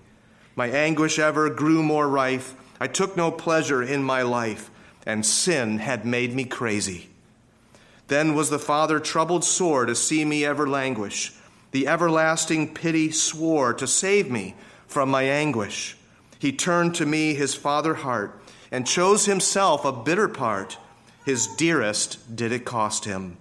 My 0.55 0.67
anguish 0.67 1.19
ever 1.19 1.49
grew 1.49 1.81
more 1.83 2.07
rife. 2.07 2.53
I 2.79 2.87
took 2.87 3.15
no 3.15 3.31
pleasure 3.31 3.81
in 3.81 4.03
my 4.03 4.23
life, 4.23 4.69
and 5.05 5.25
sin 5.25 5.79
had 5.79 6.05
made 6.05 6.33
me 6.33 6.43
crazy. 6.43 7.09
Then 8.07 8.33
was 8.35 8.49
the 8.49 8.59
Father 8.59 8.99
troubled 8.99 9.43
sore 9.43 9.85
to 9.85 9.95
see 9.95 10.23
me 10.23 10.45
ever 10.45 10.67
languish. 10.67 11.33
The 11.71 11.87
everlasting 11.87 12.73
pity 12.73 13.11
swore 13.11 13.73
to 13.73 13.85
save 13.85 14.31
me 14.31 14.55
from 14.87 15.09
my 15.09 15.23
anguish. 15.23 15.97
He 16.39 16.51
turned 16.51 16.95
to 16.95 17.05
me 17.05 17.33
his 17.33 17.55
father 17.55 17.95
heart 17.95 18.41
and 18.71 18.87
chose 18.87 19.25
himself 19.25 19.83
a 19.83 19.91
bitter 19.91 20.27
part. 20.27 20.77
His 21.25 21.47
dearest 21.47 22.35
did 22.35 22.51
it 22.51 22.63
cost 22.63 23.05
him. 23.05 23.37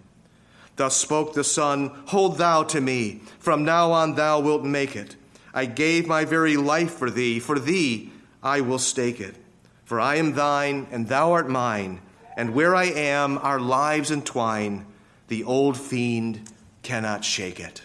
Thus 0.74 0.96
spoke 0.96 1.34
the 1.34 1.44
Son 1.44 1.92
Hold 2.06 2.38
thou 2.38 2.64
to 2.64 2.80
me, 2.80 3.20
from 3.38 3.64
now 3.64 3.92
on 3.92 4.14
thou 4.14 4.40
wilt 4.40 4.64
make 4.64 4.96
it. 4.96 5.16
I 5.54 5.66
gave 5.66 6.06
my 6.06 6.24
very 6.24 6.56
life 6.56 6.92
for 6.92 7.10
thee, 7.10 7.38
for 7.38 7.58
thee 7.58 8.12
I 8.42 8.60
will 8.60 8.78
stake 8.78 9.20
it. 9.20 9.36
For 9.84 10.00
I 10.00 10.16
am 10.16 10.34
thine, 10.34 10.86
and 10.90 11.08
thou 11.08 11.32
art 11.32 11.48
mine 11.48 12.00
and 12.36 12.54
where 12.54 12.74
I 12.74 12.84
am, 12.84 13.38
our 13.38 13.58
lives 13.58 14.10
entwine. 14.10 14.86
The 15.28 15.42
old 15.42 15.76
fiend 15.76 16.52
cannot 16.82 17.24
shake 17.24 17.58
it. 17.58 17.82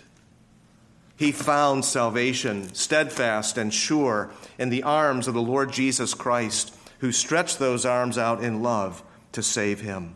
He 1.16 1.32
found 1.32 1.86
salvation, 1.86 2.74
steadfast 2.74 3.58
and 3.58 3.74
sure, 3.74 4.32
in 4.60 4.70
the 4.70 4.84
arms 4.84 5.28
of 5.28 5.34
the 5.34 5.42
Lord 5.42 5.72
Jesus 5.72 6.14
Christ, 6.14 6.76
who 7.00 7.12
stretched 7.12 7.60
those 7.60 7.86
arms 7.86 8.18
out 8.18 8.44
in 8.44 8.62
love 8.62 9.04
to 9.32 9.42
save 9.42 9.82
him. 9.82 10.16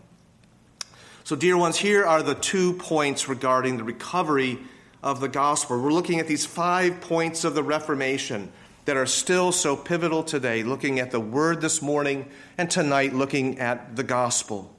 So, 1.24 1.36
dear 1.36 1.58
ones, 1.58 1.78
here 1.78 2.06
are 2.06 2.22
the 2.22 2.36
two 2.36 2.74
points 2.74 3.30
regarding 3.30 3.78
the 3.78 3.84
recovery 3.84 4.60
of 5.02 5.22
the 5.22 5.28
gospel. 5.28 5.82
We're 5.82 5.92
looking 5.92 6.20
at 6.20 6.28
these 6.28 6.46
five 6.46 7.02
points 7.02 7.44
of 7.44 7.56
the 7.56 7.64
Reformation 7.64 8.52
that 8.86 8.96
are 8.96 9.06
still 9.06 9.52
so 9.52 9.76
pivotal 9.76 10.24
today, 10.24 10.64
looking 10.64 11.00
at 11.00 11.12
the 11.12 11.20
Word 11.20 11.60
this 11.60 11.82
morning 11.82 12.28
and 12.58 12.70
tonight 12.70 13.14
looking 13.14 13.60
at 13.60 13.96
the 13.96 14.04
gospel. 14.04 14.74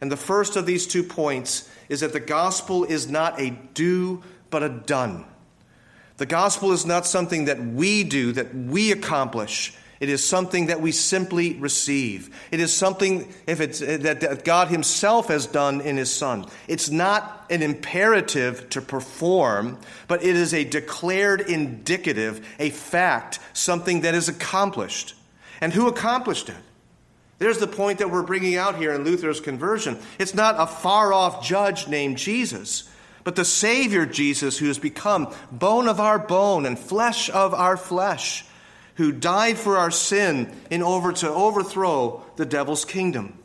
And 0.00 0.12
the 0.12 0.16
first 0.16 0.56
of 0.56 0.66
these 0.66 0.86
two 0.86 1.02
points 1.02 1.68
is 1.88 2.00
that 2.00 2.12
the 2.12 2.20
gospel 2.20 2.84
is 2.84 3.08
not 3.08 3.40
a 3.40 3.50
do, 3.74 4.22
but 4.50 4.62
a 4.62 4.68
done. 4.68 5.24
The 6.18 6.26
gospel 6.26 6.72
is 6.72 6.86
not 6.86 7.06
something 7.06 7.46
that 7.46 7.62
we 7.62 8.04
do, 8.04 8.32
that 8.32 8.54
we 8.54 8.92
accomplish. 8.92 9.74
It 9.98 10.10
is 10.10 10.22
something 10.22 10.66
that 10.66 10.80
we 10.80 10.92
simply 10.92 11.54
receive. 11.54 12.34
It 12.50 12.60
is 12.60 12.72
something 12.72 13.32
if 13.46 13.60
it's, 13.60 13.80
eh, 13.80 13.96
that 13.98 14.44
God 14.44 14.68
Himself 14.68 15.28
has 15.28 15.46
done 15.46 15.80
in 15.80 15.96
His 15.96 16.12
Son. 16.12 16.46
It's 16.68 16.90
not 16.90 17.46
an 17.48 17.62
imperative 17.62 18.68
to 18.70 18.82
perform, 18.82 19.78
but 20.06 20.22
it 20.22 20.36
is 20.36 20.52
a 20.52 20.64
declared 20.64 21.40
indicative, 21.40 22.46
a 22.58 22.70
fact, 22.70 23.38
something 23.54 24.02
that 24.02 24.14
is 24.14 24.28
accomplished. 24.28 25.14
And 25.62 25.72
who 25.72 25.88
accomplished 25.88 26.50
it? 26.50 26.56
There's 27.38 27.58
the 27.58 27.66
point 27.66 27.98
that 27.98 28.10
we're 28.10 28.22
bringing 28.22 28.56
out 28.56 28.76
here 28.76 28.92
in 28.92 29.04
Luther's 29.04 29.40
conversion. 29.40 29.98
It's 30.18 30.34
not 30.34 30.56
a 30.58 30.66
far 30.66 31.12
off 31.12 31.44
judge 31.44 31.86
named 31.86 32.18
Jesus, 32.18 32.88
but 33.24 33.36
the 33.36 33.44
Savior 33.44 34.04
Jesus 34.04 34.58
who 34.58 34.66
has 34.66 34.78
become 34.78 35.34
bone 35.50 35.88
of 35.88 36.00
our 36.00 36.18
bone 36.18 36.66
and 36.66 36.78
flesh 36.78 37.30
of 37.30 37.52
our 37.54 37.76
flesh 37.76 38.44
who 38.96 39.12
died 39.12 39.58
for 39.58 39.76
our 39.76 39.90
sin 39.90 40.54
in 40.70 40.82
order 40.82 41.12
to 41.12 41.30
overthrow 41.30 42.22
the 42.36 42.46
devil's 42.46 42.84
kingdom. 42.84 43.38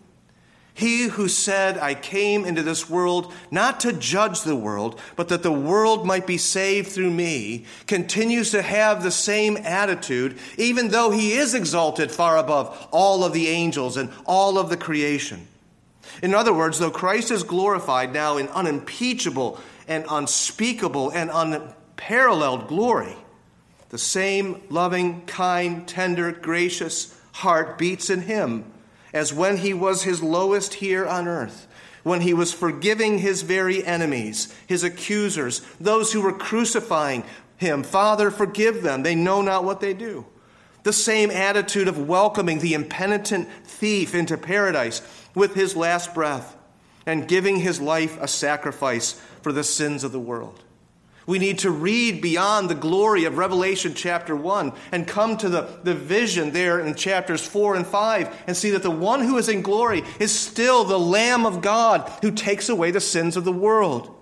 He 0.74 1.04
who 1.04 1.28
said, 1.28 1.78
I 1.78 1.94
came 1.94 2.46
into 2.46 2.64
this 2.64 2.90
world 2.90 3.34
not 3.52 3.82
to 3.82 3.92
judge 3.92 4.42
the 4.42 4.56
world, 4.56 5.00
but 5.16 5.28
that 5.28 5.44
the 5.44 5.52
world 5.52 6.06
might 6.06 6.26
be 6.26 6.38
saved 6.38 6.90
through 6.90 7.12
me, 7.12 7.66
continues 7.88 8.52
to 8.52 8.62
have 8.62 9.04
the 9.04 9.12
same 9.12 9.58
attitude, 9.58 10.38
even 10.58 10.88
though 10.88 11.12
he 11.12 11.34
is 11.34 11.54
exalted 11.54 12.10
far 12.10 12.38
above 12.38 12.88
all 12.92 13.24
of 13.24 13.34
the 13.34 13.50
angels 13.50 13.98
and 13.98 14.10
all 14.26 14.58
of 14.58 14.70
the 14.70 14.78
creation. 14.78 15.46
In 16.24 16.34
other 16.34 16.54
words, 16.54 16.80
though 16.80 16.92
Christ 16.92 17.32
is 17.32 17.44
glorified 17.44 18.14
now 18.14 18.38
in 18.38 18.48
unimpeachable 18.48 19.60
and 19.88 20.06
unspeakable 20.10 21.10
and 21.10 21.30
unparalleled 21.34 22.68
glory, 22.68 23.16
the 23.92 23.98
same 23.98 24.62
loving, 24.70 25.26
kind, 25.26 25.86
tender, 25.86 26.32
gracious 26.32 27.14
heart 27.34 27.78
beats 27.78 28.10
in 28.10 28.22
him 28.22 28.64
as 29.14 29.34
when 29.34 29.58
he 29.58 29.74
was 29.74 30.04
his 30.04 30.24
lowest 30.24 30.76
here 30.76 31.06
on 31.06 31.28
earth, 31.28 31.68
when 32.04 32.22
he 32.22 32.34
was 32.34 32.54
forgiving 32.54 33.20
his 33.20 33.42
very 33.42 33.84
enemies, 33.86 34.54
his 34.66 34.86
accusers, 34.86 35.60
those 35.80 36.14
who 36.14 36.22
were 36.22 36.32
crucifying 36.32 37.24
him. 37.58 37.84
Father, 37.84 38.32
forgive 38.32 38.82
them. 38.82 39.04
They 39.04 39.14
know 39.14 39.42
not 39.42 39.66
what 39.66 39.82
they 39.82 39.94
do. 39.94 40.26
The 40.84 40.94
same 40.94 41.30
attitude 41.30 41.90
of 41.90 42.08
welcoming 42.08 42.60
the 42.60 42.74
impenitent 42.74 43.50
thief 43.66 44.16
into 44.16 44.38
paradise 44.38 45.02
with 45.36 45.54
his 45.54 45.76
last 45.76 46.14
breath 46.14 46.56
and 47.06 47.28
giving 47.28 47.58
his 47.58 47.82
life 47.82 48.18
a 48.22 48.28
sacrifice 48.28 49.22
for 49.42 49.52
the 49.52 49.66
sins 49.66 50.06
of 50.06 50.14
the 50.14 50.20
world. 50.20 50.64
We 51.32 51.40
need 51.40 51.60
to 51.60 51.72
read 51.72 52.22
beyond 52.22 52.70
the 52.70 52.76
glory 52.76 53.24
of 53.24 53.38
Revelation 53.38 53.94
chapter 53.94 54.36
1 54.36 54.74
and 54.92 55.08
come 55.08 55.38
to 55.38 55.48
the, 55.48 55.62
the 55.82 55.94
vision 55.94 56.52
there 56.52 56.82
in 56.82 56.94
chapters 56.94 57.48
4 57.48 57.78
and 57.78 57.88
5 57.88 58.44
and 58.48 58.58
see 58.58 58.72
that 58.72 58.84
the 58.84 58.92
one 58.92 59.22
who 59.22 59.38
is 59.38 59.48
in 59.48 59.62
glory 59.62 60.04
is 60.20 60.38
still 60.38 60.84
the 60.84 61.00
Lamb 61.00 61.46
of 61.46 61.62
God 61.62 62.12
who 62.22 62.32
takes 62.32 62.68
away 62.68 62.92
the 62.92 63.00
sins 63.00 63.38
of 63.38 63.46
the 63.46 63.52
world. 63.54 64.14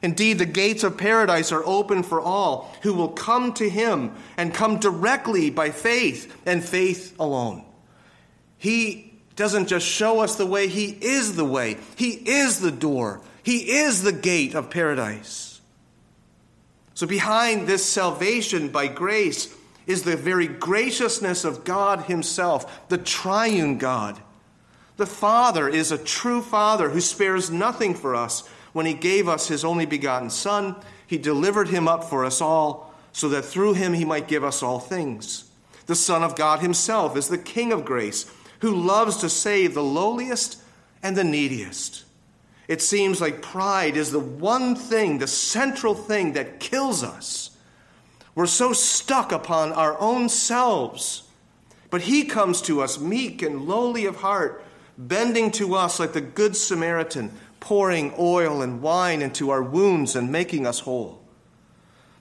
Indeed, 0.00 0.38
the 0.38 0.46
gates 0.46 0.84
of 0.84 0.96
paradise 0.96 1.52
are 1.52 1.66
open 1.66 2.02
for 2.02 2.18
all 2.18 2.74
who 2.80 2.94
will 2.94 3.10
come 3.10 3.52
to 3.52 3.68
him 3.68 4.14
and 4.38 4.54
come 4.54 4.78
directly 4.78 5.50
by 5.50 5.68
faith 5.68 6.34
and 6.46 6.64
faith 6.64 7.14
alone. 7.20 7.62
He 8.56 9.20
doesn't 9.36 9.66
just 9.66 9.86
show 9.86 10.20
us 10.20 10.36
the 10.36 10.46
way, 10.46 10.66
he 10.66 10.86
is 10.86 11.36
the 11.36 11.44
way, 11.44 11.76
he 11.96 12.12
is 12.12 12.58
the 12.58 12.70
door, 12.72 13.20
he 13.42 13.70
is 13.70 14.02
the 14.02 14.12
gate 14.12 14.54
of 14.54 14.70
paradise. 14.70 15.59
So, 17.00 17.06
behind 17.06 17.66
this 17.66 17.82
salvation 17.82 18.68
by 18.68 18.86
grace 18.86 19.56
is 19.86 20.02
the 20.02 20.18
very 20.18 20.46
graciousness 20.46 21.46
of 21.46 21.64
God 21.64 22.02
Himself, 22.02 22.90
the 22.90 22.98
triune 22.98 23.78
God. 23.78 24.20
The 24.98 25.06
Father 25.06 25.66
is 25.66 25.90
a 25.90 25.96
true 25.96 26.42
Father 26.42 26.90
who 26.90 27.00
spares 27.00 27.50
nothing 27.50 27.94
for 27.94 28.14
us. 28.14 28.46
When 28.74 28.84
He 28.84 28.92
gave 28.92 29.30
us 29.30 29.48
His 29.48 29.64
only 29.64 29.86
begotten 29.86 30.28
Son, 30.28 30.76
He 31.06 31.16
delivered 31.16 31.68
Him 31.68 31.88
up 31.88 32.04
for 32.04 32.22
us 32.22 32.42
all, 32.42 32.92
so 33.12 33.30
that 33.30 33.46
through 33.46 33.72
Him 33.72 33.94
He 33.94 34.04
might 34.04 34.28
give 34.28 34.44
us 34.44 34.62
all 34.62 34.78
things. 34.78 35.50
The 35.86 35.96
Son 35.96 36.22
of 36.22 36.36
God 36.36 36.60
Himself 36.60 37.16
is 37.16 37.28
the 37.28 37.38
King 37.38 37.72
of 37.72 37.86
grace, 37.86 38.30
who 38.58 38.74
loves 38.74 39.16
to 39.22 39.30
save 39.30 39.72
the 39.72 39.82
lowliest 39.82 40.58
and 41.02 41.16
the 41.16 41.24
neediest. 41.24 42.04
It 42.70 42.80
seems 42.80 43.20
like 43.20 43.42
pride 43.42 43.96
is 43.96 44.12
the 44.12 44.20
one 44.20 44.76
thing, 44.76 45.18
the 45.18 45.26
central 45.26 45.92
thing 45.92 46.34
that 46.34 46.60
kills 46.60 47.02
us. 47.02 47.50
We're 48.36 48.46
so 48.46 48.72
stuck 48.72 49.32
upon 49.32 49.72
our 49.72 50.00
own 50.00 50.28
selves. 50.28 51.24
But 51.90 52.02
He 52.02 52.22
comes 52.22 52.62
to 52.62 52.80
us 52.80 53.00
meek 53.00 53.42
and 53.42 53.66
lowly 53.66 54.06
of 54.06 54.18
heart, 54.18 54.64
bending 54.96 55.50
to 55.50 55.74
us 55.74 55.98
like 55.98 56.12
the 56.12 56.20
Good 56.20 56.54
Samaritan, 56.54 57.32
pouring 57.58 58.14
oil 58.16 58.62
and 58.62 58.80
wine 58.80 59.20
into 59.20 59.50
our 59.50 59.64
wounds 59.64 60.14
and 60.14 60.30
making 60.30 60.64
us 60.64 60.78
whole. 60.78 61.20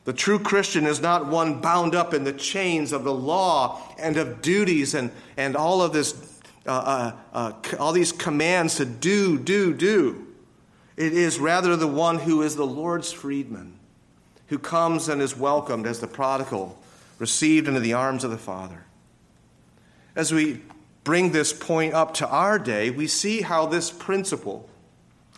The 0.06 0.14
true 0.14 0.40
Christian 0.40 0.88
is 0.88 1.00
not 1.00 1.28
one 1.28 1.62
bound 1.62 1.94
up 1.94 2.12
in 2.12 2.24
the 2.24 2.34
chains 2.34 2.92
of 2.92 3.04
the 3.04 3.14
law 3.14 3.80
and 4.00 4.18
of 4.18 4.42
duties 4.42 4.96
and, 4.96 5.12
and 5.38 5.56
all 5.56 5.84
of 5.84 5.94
this, 5.94 6.42
uh, 6.66 6.72
uh, 6.72 7.16
uh, 7.34 7.78
all 7.78 7.92
these 7.92 8.12
commands 8.12 8.78
to 8.78 8.86
do, 8.86 9.38
do, 9.38 9.76
do. 9.76 10.26
It 11.00 11.14
is 11.14 11.40
rather 11.40 11.78
the 11.78 11.88
one 11.88 12.20
who 12.20 12.42
is 12.42 12.58
the 12.58 12.66
Lord's 12.66 13.14
freedman, 13.14 13.80
who 14.48 14.60
comes 14.60 15.08
and 15.08 15.22
is 15.22 15.36
welcomed 15.36 15.88
as 15.88 16.02
the 16.02 16.08
prodigal, 16.08 16.78
received 17.20 17.70
into 17.70 17.80
the 17.80 17.94
arms 17.94 18.26
of 18.26 18.32
the 18.32 18.38
Father. 18.38 18.84
As 20.14 20.34
we 20.34 20.62
bring 21.06 21.32
this 21.32 21.54
point 21.54 21.94
up 21.94 22.16
to 22.16 22.28
our 22.28 22.60
day, 22.60 22.90
we 22.90 23.08
see 23.08 23.42
how 23.42 23.66
this 23.66 23.90
principle 23.90 24.70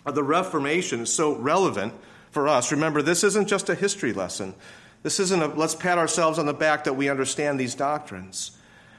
of 0.03 0.15
the 0.15 0.23
Reformation 0.23 1.01
is 1.01 1.13
so 1.13 1.35
relevant 1.35 1.93
for 2.31 2.47
us. 2.47 2.71
Remember, 2.71 3.03
this 3.03 3.23
isn't 3.23 3.47
just 3.47 3.69
a 3.69 3.75
history 3.75 4.13
lesson. 4.13 4.55
This 5.03 5.19
isn't 5.19 5.43
a 5.43 5.47
let's 5.47 5.75
pat 5.75 5.99
ourselves 5.99 6.39
on 6.39 6.47
the 6.47 6.55
back 6.55 6.85
that 6.85 6.93
we 6.93 7.07
understand 7.07 7.59
these 7.59 7.75
doctrines. 7.75 8.57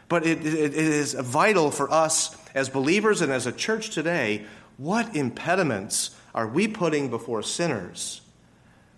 But 0.08 0.24
it, 0.24 0.46
it, 0.46 0.74
it 0.74 0.74
is 0.74 1.14
vital 1.14 1.72
for 1.72 1.90
us 1.92 2.36
as 2.54 2.68
believers 2.68 3.20
and 3.20 3.32
as 3.32 3.48
a 3.48 3.52
church 3.52 3.90
today. 3.90 4.46
What 4.76 5.16
impediments 5.16 6.12
are 6.34 6.48
we 6.48 6.66
putting 6.68 7.10
before 7.10 7.42
sinners 7.42 8.22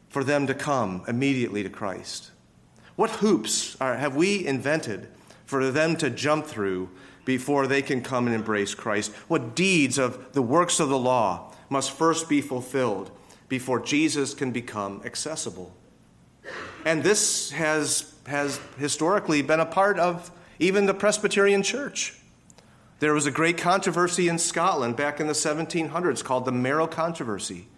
for 0.08 0.22
them 0.22 0.46
to 0.46 0.54
come 0.54 1.04
immediately 1.08 1.62
to 1.62 1.68
Christ? 1.68 2.30
What 2.96 3.10
hoops 3.10 3.76
are, 3.80 3.96
have 3.96 4.14
we 4.14 4.46
invented 4.46 5.08
for 5.44 5.70
them 5.70 5.96
to 5.96 6.10
jump 6.10 6.46
through 6.46 6.90
before 7.24 7.66
they 7.66 7.82
can 7.82 8.02
come 8.02 8.26
and 8.26 8.34
embrace 8.34 8.74
Christ? 8.74 9.12
What 9.28 9.56
deeds 9.56 9.98
of 9.98 10.32
the 10.32 10.42
works 10.42 10.78
of 10.78 10.88
the 10.88 10.98
law 10.98 11.52
must 11.68 11.90
first 11.90 12.28
be 12.28 12.40
fulfilled 12.40 13.10
before 13.48 13.80
Jesus 13.80 14.34
can 14.34 14.52
become 14.52 15.02
accessible? 15.04 15.74
And 16.84 17.02
this 17.02 17.50
has, 17.50 18.14
has 18.26 18.60
historically 18.78 19.42
been 19.42 19.60
a 19.60 19.66
part 19.66 19.98
of 19.98 20.30
even 20.58 20.86
the 20.86 20.94
Presbyterian 20.94 21.62
Church. 21.62 22.14
There 23.04 23.12
was 23.12 23.26
a 23.26 23.30
great 23.30 23.58
controversy 23.58 24.28
in 24.28 24.38
Scotland 24.38 24.96
back 24.96 25.20
in 25.20 25.26
the 25.26 25.34
1700s 25.34 26.24
called 26.24 26.46
the 26.46 26.52
Marrow 26.52 26.86
Controversy 26.86 27.68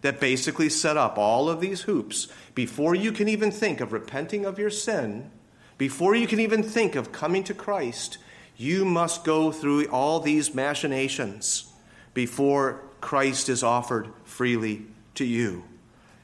that 0.00 0.20
basically 0.20 0.70
set 0.70 0.96
up 0.96 1.18
all 1.18 1.50
of 1.50 1.60
these 1.60 1.82
hoops 1.82 2.28
before 2.54 2.94
you 2.94 3.12
can 3.12 3.28
even 3.28 3.50
think 3.50 3.82
of 3.82 3.92
repenting 3.92 4.46
of 4.46 4.58
your 4.58 4.70
sin, 4.70 5.30
before 5.76 6.14
you 6.14 6.26
can 6.26 6.40
even 6.40 6.62
think 6.62 6.94
of 6.94 7.12
coming 7.12 7.44
to 7.44 7.52
Christ, 7.52 8.16
you 8.56 8.86
must 8.86 9.22
go 9.22 9.52
through 9.52 9.84
all 9.88 10.18
these 10.18 10.54
machinations 10.54 11.70
before 12.14 12.80
Christ 13.02 13.50
is 13.50 13.62
offered 13.62 14.08
freely 14.24 14.86
to 15.16 15.26
you. 15.26 15.64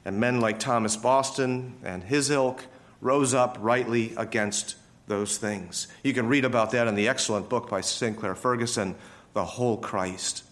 And 0.02 0.18
men 0.18 0.40
like 0.40 0.58
Thomas 0.58 0.96
Boston 0.96 1.75
and 1.84 2.04
his 2.04 2.30
ilk 2.30 2.64
rose 3.02 3.34
up 3.34 3.58
rightly 3.60 4.14
against 4.16 4.76
those 5.06 5.38
things. 5.38 5.88
You 6.02 6.12
can 6.12 6.28
read 6.28 6.44
about 6.44 6.70
that 6.72 6.86
in 6.86 6.94
the 6.94 7.08
excellent 7.08 7.48
book 7.48 7.68
by 7.68 7.80
Sinclair 7.80 8.34
Ferguson, 8.34 8.96
The 9.34 9.44
Whole 9.44 9.76
Christ. 9.76 10.44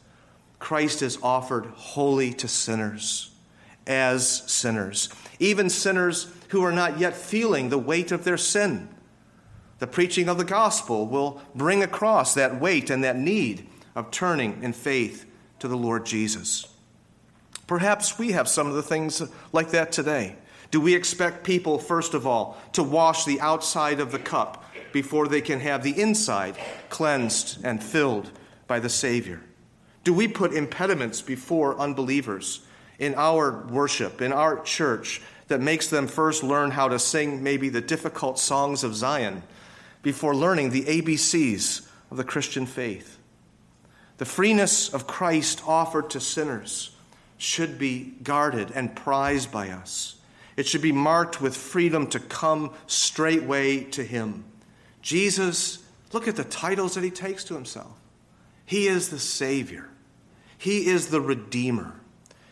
Christ 0.58 1.02
is 1.02 1.18
offered 1.22 1.66
wholly 1.66 2.32
to 2.34 2.48
sinners, 2.48 3.30
as 3.86 4.50
sinners, 4.50 5.08
even 5.38 5.68
sinners 5.68 6.32
who 6.48 6.62
are 6.62 6.72
not 6.72 6.98
yet 6.98 7.14
feeling 7.14 7.68
the 7.68 7.78
weight 7.78 8.12
of 8.12 8.24
their 8.24 8.38
sin. 8.38 8.88
The 9.80 9.86
preaching 9.86 10.28
of 10.28 10.38
the 10.38 10.44
gospel 10.44 11.06
will 11.06 11.42
bring 11.54 11.82
across 11.82 12.34
that 12.34 12.60
weight 12.60 12.90
and 12.90 13.04
that 13.04 13.16
need 13.16 13.68
of 13.94 14.10
turning 14.10 14.62
in 14.62 14.72
faith 14.72 15.26
to 15.58 15.68
the 15.68 15.76
Lord 15.76 16.06
Jesus. 16.06 16.66
Perhaps 17.66 18.18
we 18.18 18.32
have 18.32 18.48
some 18.48 18.66
of 18.66 18.74
the 18.74 18.82
things 18.82 19.22
like 19.52 19.70
that 19.70 19.92
today. 19.92 20.36
Do 20.74 20.80
we 20.80 20.96
expect 20.96 21.44
people, 21.44 21.78
first 21.78 22.14
of 22.14 22.26
all, 22.26 22.58
to 22.72 22.82
wash 22.82 23.24
the 23.24 23.40
outside 23.40 24.00
of 24.00 24.10
the 24.10 24.18
cup 24.18 24.64
before 24.90 25.28
they 25.28 25.40
can 25.40 25.60
have 25.60 25.84
the 25.84 26.00
inside 26.00 26.56
cleansed 26.90 27.64
and 27.64 27.80
filled 27.80 28.32
by 28.66 28.80
the 28.80 28.88
Savior? 28.88 29.40
Do 30.02 30.12
we 30.12 30.26
put 30.26 30.52
impediments 30.52 31.22
before 31.22 31.78
unbelievers 31.78 32.66
in 32.98 33.14
our 33.14 33.64
worship, 33.68 34.20
in 34.20 34.32
our 34.32 34.60
church, 34.64 35.22
that 35.46 35.60
makes 35.60 35.86
them 35.86 36.08
first 36.08 36.42
learn 36.42 36.72
how 36.72 36.88
to 36.88 36.98
sing 36.98 37.40
maybe 37.40 37.68
the 37.68 37.80
difficult 37.80 38.40
songs 38.40 38.82
of 38.82 38.96
Zion 38.96 39.44
before 40.02 40.34
learning 40.34 40.70
the 40.70 40.86
ABCs 40.86 41.86
of 42.10 42.16
the 42.16 42.24
Christian 42.24 42.66
faith? 42.66 43.16
The 44.18 44.24
freeness 44.24 44.92
of 44.92 45.06
Christ 45.06 45.62
offered 45.68 46.10
to 46.10 46.18
sinners 46.18 46.96
should 47.38 47.78
be 47.78 48.14
guarded 48.24 48.72
and 48.74 48.96
prized 48.96 49.52
by 49.52 49.68
us. 49.68 50.16
It 50.56 50.66
should 50.66 50.82
be 50.82 50.92
marked 50.92 51.40
with 51.40 51.56
freedom 51.56 52.06
to 52.08 52.20
come 52.20 52.72
straightway 52.86 53.84
to 53.84 54.04
Him. 54.04 54.44
Jesus, 55.02 55.82
look 56.12 56.28
at 56.28 56.36
the 56.36 56.44
titles 56.44 56.94
that 56.94 57.04
He 57.04 57.10
takes 57.10 57.44
to 57.44 57.54
Himself. 57.54 57.92
He 58.64 58.86
is 58.86 59.10
the 59.10 59.18
Savior. 59.18 59.88
He 60.56 60.86
is 60.86 61.08
the 61.08 61.20
Redeemer. 61.20 62.00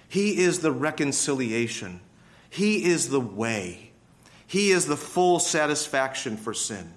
He 0.09 0.39
is 0.41 0.59
the 0.59 0.73
reconciliation. 0.73 2.01
He 2.51 2.85
is 2.85 3.09
the 3.09 3.21
way. 3.21 3.93
He 4.47 4.71
is 4.71 4.87
the 4.87 4.97
full 4.97 5.39
satisfaction 5.39 6.37
for 6.37 6.53
sin. 6.53 6.93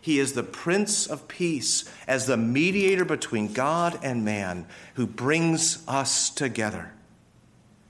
He 0.00 0.20
is 0.20 0.34
the 0.34 0.44
Prince 0.44 1.06
of 1.06 1.26
Peace 1.26 1.84
as 2.06 2.26
the 2.26 2.36
mediator 2.36 3.04
between 3.04 3.52
God 3.52 3.98
and 4.02 4.24
man 4.24 4.66
who 4.94 5.06
brings 5.06 5.82
us 5.88 6.30
together. 6.30 6.92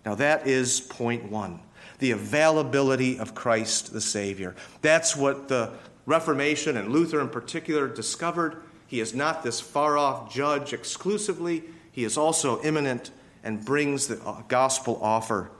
Now, 0.06 0.14
that 0.14 0.46
is 0.46 0.80
point 0.80 1.30
one 1.30 1.60
the 1.98 2.12
availability 2.12 3.18
of 3.18 3.34
Christ 3.34 3.92
the 3.92 4.00
Savior. 4.00 4.54
That's 4.82 5.16
what 5.16 5.48
the 5.48 5.72
Reformation 6.06 6.76
and 6.76 6.90
Luther 6.90 7.20
in 7.20 7.28
particular 7.28 7.88
discovered. 7.88 8.62
He 8.87 9.00
is 9.00 9.14
not 9.14 9.42
this 9.42 9.61
far 9.61 9.98
off 9.98 10.32
judge 10.32 10.72
exclusively, 10.72 11.64
he 11.92 12.04
is 12.04 12.16
also 12.16 12.62
immanent 12.62 13.11
and 13.42 13.64
brings 13.64 14.06
the 14.06 14.22
uh, 14.22 14.42
gospel 14.48 14.98
offer 15.02 15.50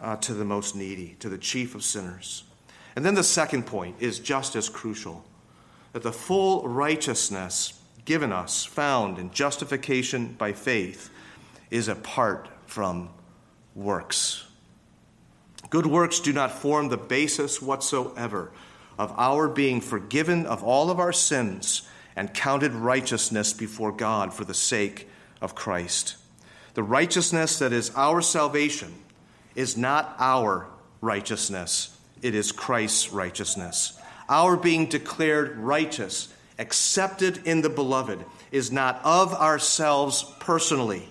uh, 0.00 0.16
to 0.16 0.34
the 0.34 0.44
most 0.44 0.74
needy, 0.74 1.16
to 1.20 1.28
the 1.28 1.38
chief 1.38 1.74
of 1.74 1.84
sinners. 1.84 2.44
And 2.96 3.04
then 3.04 3.14
the 3.14 3.22
second 3.22 3.66
point 3.66 3.96
is 4.00 4.18
just 4.18 4.56
as 4.56 4.68
crucial 4.68 5.24
that 5.92 6.02
the 6.02 6.12
full 6.12 6.66
righteousness 6.66 7.78
given 8.04 8.32
us, 8.32 8.64
found 8.64 9.18
in 9.18 9.30
justification 9.30 10.34
by 10.38 10.52
faith, 10.52 11.10
is 11.70 11.88
apart 11.88 12.48
from 12.66 13.08
works. 13.74 14.46
Good 15.72 15.86
works 15.86 16.20
do 16.20 16.34
not 16.34 16.52
form 16.52 16.90
the 16.90 16.98
basis 16.98 17.62
whatsoever 17.62 18.50
of 18.98 19.10
our 19.16 19.48
being 19.48 19.80
forgiven 19.80 20.44
of 20.44 20.62
all 20.62 20.90
of 20.90 21.00
our 21.00 21.14
sins 21.14 21.88
and 22.14 22.34
counted 22.34 22.72
righteousness 22.72 23.54
before 23.54 23.90
God 23.90 24.34
for 24.34 24.44
the 24.44 24.52
sake 24.52 25.08
of 25.40 25.54
Christ. 25.54 26.16
The 26.74 26.82
righteousness 26.82 27.58
that 27.60 27.72
is 27.72 27.90
our 27.96 28.20
salvation 28.20 28.92
is 29.54 29.74
not 29.74 30.14
our 30.18 30.66
righteousness, 31.00 31.98
it 32.20 32.34
is 32.34 32.52
Christ's 32.52 33.10
righteousness. 33.10 33.98
Our 34.28 34.58
being 34.58 34.90
declared 34.90 35.56
righteous, 35.56 36.34
accepted 36.58 37.46
in 37.46 37.62
the 37.62 37.70
beloved, 37.70 38.22
is 38.50 38.70
not 38.70 39.00
of 39.04 39.32
ourselves 39.32 40.22
personally, 40.38 41.08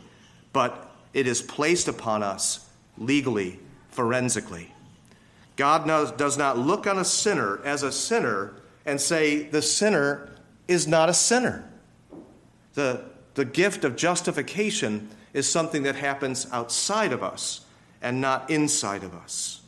but 0.54 0.92
it 1.16 1.26
is 1.26 1.42
placed 1.42 1.88
upon 1.88 2.22
us 2.22 2.70
legally, 2.96 3.58
forensically. 3.92 4.74
God 5.56 5.86
does 6.18 6.38
not 6.38 6.58
look 6.58 6.88
on 6.88 6.98
a 6.98 7.06
sinner 7.06 7.60
as 7.64 7.84
a 7.84 7.92
sinner 7.92 8.54
and 8.86 9.00
say 9.00 9.44
the 9.44 9.62
sinner 9.62 10.30
is 10.68 10.88
not 10.88 11.10
a 11.10 11.14
sinner. 11.14 11.70
The 12.74 13.04
the 13.34 13.46
gift 13.46 13.84
of 13.84 13.96
justification 13.96 15.10
is 15.34 15.48
something 15.48 15.84
that 15.84 15.96
happens 15.96 16.48
outside 16.52 17.14
of 17.14 17.24
us 17.24 17.66
and 18.02 18.20
not 18.20 18.50
inside 18.50 19.04
of 19.04 19.14
us. 19.14 19.62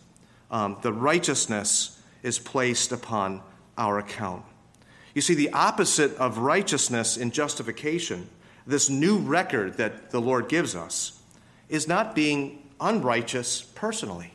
Um, 0.51 0.77
the 0.81 0.91
righteousness 0.91 2.01
is 2.21 2.39
placed 2.39 2.91
upon 2.91 3.41
our 3.77 3.99
account. 3.99 4.43
You 5.13 5.21
see, 5.21 5.35
the 5.35 5.51
opposite 5.53 6.15
of 6.17 6.39
righteousness 6.39 7.17
in 7.17 7.31
justification, 7.31 8.27
this 8.67 8.89
new 8.89 9.17
record 9.17 9.77
that 9.77 10.11
the 10.11 10.19
Lord 10.19 10.49
gives 10.49 10.75
us, 10.75 11.21
is 11.69 11.87
not 11.87 12.15
being 12.15 12.62
unrighteous 12.83 13.61
personally. 13.61 14.31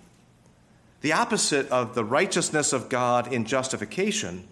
The 1.02 1.12
opposite 1.12 1.68
of 1.68 1.94
the 1.94 2.04
righteousness 2.04 2.72
of 2.72 2.88
God 2.88 3.32
in 3.32 3.44
justification 3.44 4.48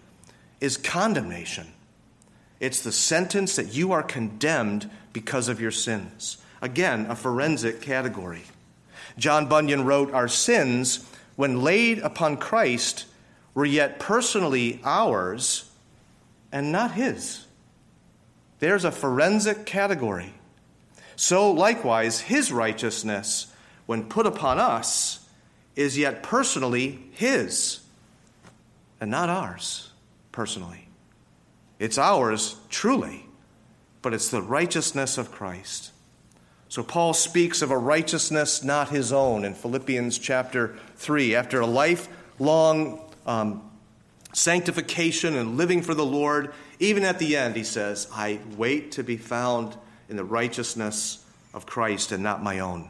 is 0.61 0.77
condemnation. 0.77 1.67
It's 2.59 2.81
the 2.81 2.91
sentence 2.91 3.55
that 3.57 3.73
you 3.73 3.91
are 3.91 4.03
condemned 4.03 4.89
because 5.13 5.49
of 5.49 5.59
your 5.59 5.71
sins. 5.71 6.37
Again, 6.61 7.07
a 7.07 7.15
forensic 7.15 7.81
category. 7.81 8.43
John 9.17 9.47
Bunyan 9.47 9.85
wrote, 9.85 10.13
Our 10.13 10.27
sins, 10.27 11.05
when 11.35 11.61
laid 11.61 11.99
upon 11.99 12.37
Christ, 12.37 13.05
were 13.53 13.65
yet 13.65 13.99
personally 13.99 14.79
ours 14.83 15.69
and 16.51 16.71
not 16.71 16.91
his. 16.91 17.45
There's 18.59 18.85
a 18.85 18.91
forensic 18.91 19.65
category. 19.65 20.33
So, 21.15 21.51
likewise, 21.51 22.21
his 22.21 22.51
righteousness, 22.51 23.47
when 23.87 24.03
put 24.03 24.27
upon 24.27 24.59
us, 24.59 25.27
is 25.75 25.97
yet 25.97 26.21
personally 26.21 26.99
his 27.11 27.79
and 29.01 29.09
not 29.09 29.29
ours 29.29 29.91
personally. 30.31 30.87
It's 31.79 31.97
ours, 31.97 32.55
truly, 32.69 33.25
but 34.01 34.13
it's 34.13 34.29
the 34.29 34.41
righteousness 34.41 35.17
of 35.17 35.31
Christ. 35.31 35.91
So 36.69 36.83
Paul 36.83 37.13
speaks 37.13 37.61
of 37.61 37.71
a 37.71 37.77
righteousness 37.77 38.63
not 38.63 38.89
his 38.89 39.13
own 39.13 39.45
in 39.45 39.53
Philippians 39.53 40.17
chapter 40.17 40.75
3. 40.97 41.35
After 41.35 41.61
a 41.61 41.67
lifelong 41.67 42.99
um, 43.25 43.69
sanctification 44.33 45.35
and 45.35 45.57
living 45.57 45.81
for 45.81 45.93
the 45.93 46.05
Lord, 46.05 46.53
even 46.79 47.03
at 47.03 47.19
the 47.19 47.37
end, 47.37 47.55
he 47.55 47.63
says, 47.63 48.07
I 48.11 48.39
wait 48.57 48.91
to 48.93 49.03
be 49.03 49.17
found 49.17 49.77
in 50.09 50.17
the 50.17 50.25
righteousness 50.25 51.23
of 51.53 51.65
Christ 51.65 52.11
and 52.11 52.21
not 52.21 52.43
my 52.43 52.59
own. 52.59 52.89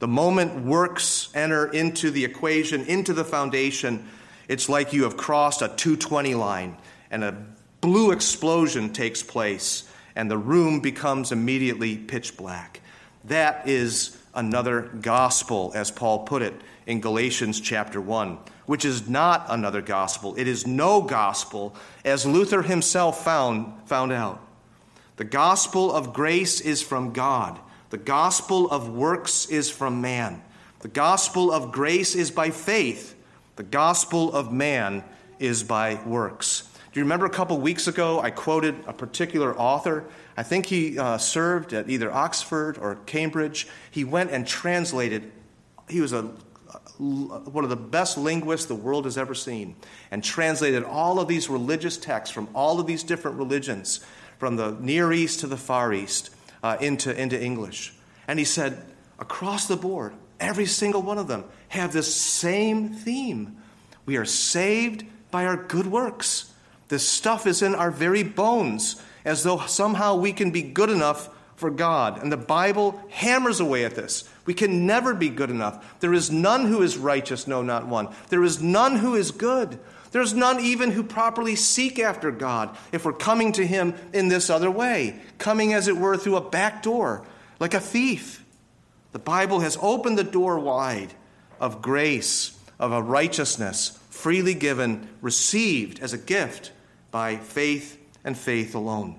The 0.00 0.08
moment 0.08 0.64
works 0.64 1.28
enter 1.34 1.66
into 1.66 2.10
the 2.10 2.24
equation, 2.24 2.84
into 2.86 3.12
the 3.12 3.24
foundation, 3.24 4.08
it's 4.48 4.68
like 4.68 4.92
you 4.92 5.04
have 5.04 5.16
crossed 5.16 5.62
a 5.62 5.68
220 5.68 6.34
line 6.34 6.76
and 7.10 7.22
a 7.22 7.46
blue 7.80 8.10
explosion 8.10 8.92
takes 8.92 9.22
place 9.22 9.88
and 10.16 10.30
the 10.30 10.38
room 10.38 10.80
becomes 10.80 11.32
immediately 11.32 11.96
pitch 11.96 12.36
black. 12.36 12.80
That 13.24 13.68
is 13.68 14.16
another 14.34 14.90
gospel, 15.00 15.72
as 15.74 15.90
Paul 15.90 16.20
put 16.20 16.42
it 16.42 16.54
in 16.86 17.00
Galatians 17.00 17.60
chapter 17.60 18.00
1, 18.00 18.38
which 18.66 18.84
is 18.84 19.08
not 19.08 19.46
another 19.48 19.82
gospel. 19.82 20.34
It 20.36 20.48
is 20.48 20.66
no 20.66 21.02
gospel, 21.02 21.76
as 22.04 22.24
Luther 22.24 22.62
himself 22.62 23.22
found, 23.22 23.72
found 23.86 24.12
out. 24.12 24.40
The 25.16 25.24
gospel 25.24 25.92
of 25.92 26.14
grace 26.14 26.60
is 26.60 26.82
from 26.82 27.12
God, 27.12 27.60
the 27.90 27.98
gospel 27.98 28.70
of 28.70 28.88
works 28.88 29.46
is 29.46 29.68
from 29.68 30.00
man. 30.00 30.42
The 30.80 30.88
gospel 30.88 31.52
of 31.52 31.72
grace 31.72 32.14
is 32.14 32.30
by 32.30 32.50
faith, 32.50 33.14
the 33.56 33.62
gospel 33.62 34.32
of 34.32 34.52
man 34.52 35.04
is 35.38 35.62
by 35.62 36.02
works. 36.06 36.62
Do 36.92 36.98
you 36.98 37.04
remember 37.04 37.26
a 37.26 37.30
couple 37.30 37.58
weeks 37.60 37.86
ago 37.86 38.20
I 38.20 38.30
quoted 38.30 38.74
a 38.86 38.92
particular 38.92 39.56
author? 39.56 40.04
I 40.36 40.42
think 40.42 40.66
he 40.66 40.98
uh, 40.98 41.18
served 41.18 41.72
at 41.72 41.88
either 41.88 42.10
Oxford 42.10 42.78
or 42.78 42.96
Cambridge. 43.06 43.68
He 43.90 44.04
went 44.04 44.30
and 44.30 44.46
translated, 44.46 45.30
he 45.88 46.00
was 46.00 46.12
a, 46.12 46.22
one 46.98 47.64
of 47.64 47.70
the 47.70 47.76
best 47.76 48.16
linguists 48.18 48.66
the 48.66 48.74
world 48.74 49.04
has 49.04 49.18
ever 49.18 49.34
seen, 49.34 49.76
and 50.10 50.24
translated 50.24 50.82
all 50.82 51.20
of 51.20 51.28
these 51.28 51.48
religious 51.48 51.96
texts 51.96 52.34
from 52.34 52.48
all 52.54 52.80
of 52.80 52.86
these 52.86 53.02
different 53.02 53.36
religions, 53.36 54.00
from 54.38 54.56
the 54.56 54.72
Near 54.80 55.12
East 55.12 55.40
to 55.40 55.46
the 55.46 55.56
Far 55.56 55.92
East, 55.92 56.30
uh, 56.62 56.76
into, 56.80 57.14
into 57.18 57.40
English. 57.40 57.92
And 58.28 58.38
he 58.38 58.44
said, 58.44 58.82
across 59.18 59.66
the 59.66 59.76
board, 59.76 60.12
every 60.38 60.66
single 60.66 61.02
one 61.02 61.18
of 61.18 61.28
them 61.28 61.44
have 61.68 61.92
this 61.92 62.14
same 62.14 62.90
theme. 62.90 63.56
We 64.06 64.16
are 64.16 64.24
saved 64.24 65.04
by 65.30 65.46
our 65.46 65.56
good 65.56 65.86
works. 65.86 66.52
This 66.88 67.06
stuff 67.06 67.46
is 67.46 67.62
in 67.62 67.74
our 67.74 67.90
very 67.90 68.22
bones, 68.22 69.00
as 69.24 69.42
though 69.42 69.60
somehow 69.66 70.16
we 70.16 70.32
can 70.32 70.50
be 70.50 70.62
good 70.62 70.90
enough 70.90 71.28
for 71.54 71.70
God. 71.70 72.20
And 72.20 72.32
the 72.32 72.36
Bible 72.36 73.00
hammers 73.10 73.60
away 73.60 73.84
at 73.84 73.94
this. 73.94 74.28
We 74.46 74.54
can 74.54 74.86
never 74.86 75.14
be 75.14 75.28
good 75.28 75.50
enough. 75.50 76.00
There 76.00 76.14
is 76.14 76.30
none 76.30 76.66
who 76.66 76.82
is 76.82 76.96
righteous, 76.96 77.46
no, 77.46 77.62
not 77.62 77.86
one. 77.86 78.08
There 78.30 78.42
is 78.42 78.62
none 78.62 78.96
who 78.96 79.14
is 79.14 79.30
good. 79.30 79.78
There's 80.12 80.34
none 80.34 80.60
even 80.60 80.90
who 80.90 81.02
properly 81.02 81.54
seek 81.54 81.98
after 81.98 82.30
God 82.30 82.76
if 82.92 83.04
we're 83.04 83.12
coming 83.12 83.52
to 83.52 83.66
Him 83.66 83.94
in 84.12 84.28
this 84.28 84.50
other 84.50 84.70
way, 84.70 85.20
coming 85.38 85.72
as 85.72 85.88
it 85.88 85.96
were 85.96 86.16
through 86.16 86.36
a 86.36 86.50
back 86.50 86.82
door, 86.82 87.24
like 87.60 87.74
a 87.74 87.80
thief. 87.80 88.44
The 89.12 89.18
Bible 89.18 89.60
has 89.60 89.78
opened 89.80 90.18
the 90.18 90.24
door 90.24 90.58
wide 90.58 91.14
of 91.60 91.82
grace, 91.82 92.58
of 92.78 92.92
a 92.92 93.02
righteousness 93.02 93.98
freely 94.10 94.54
given, 94.54 95.08
received 95.20 96.00
as 96.00 96.12
a 96.12 96.18
gift 96.18 96.72
by 97.10 97.36
faith 97.36 97.98
and 98.24 98.36
faith 98.36 98.74
alone. 98.74 99.18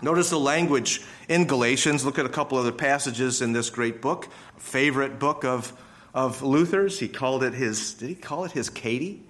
Notice 0.00 0.30
the 0.30 0.40
language 0.40 1.02
in 1.28 1.46
Galatians. 1.46 2.04
Look 2.04 2.18
at 2.18 2.26
a 2.26 2.30
couple 2.30 2.58
other 2.58 2.72
passages 2.72 3.40
in 3.40 3.52
this 3.52 3.70
great 3.70 4.02
book, 4.02 4.28
favorite 4.56 5.20
book 5.20 5.44
of, 5.44 5.72
of 6.12 6.42
Luther's. 6.42 6.98
He 6.98 7.08
called 7.08 7.44
it 7.44 7.54
his, 7.54 7.94
did 7.94 8.08
he 8.08 8.14
call 8.16 8.44
it 8.44 8.52
his 8.52 8.68
Katie? 8.68 9.22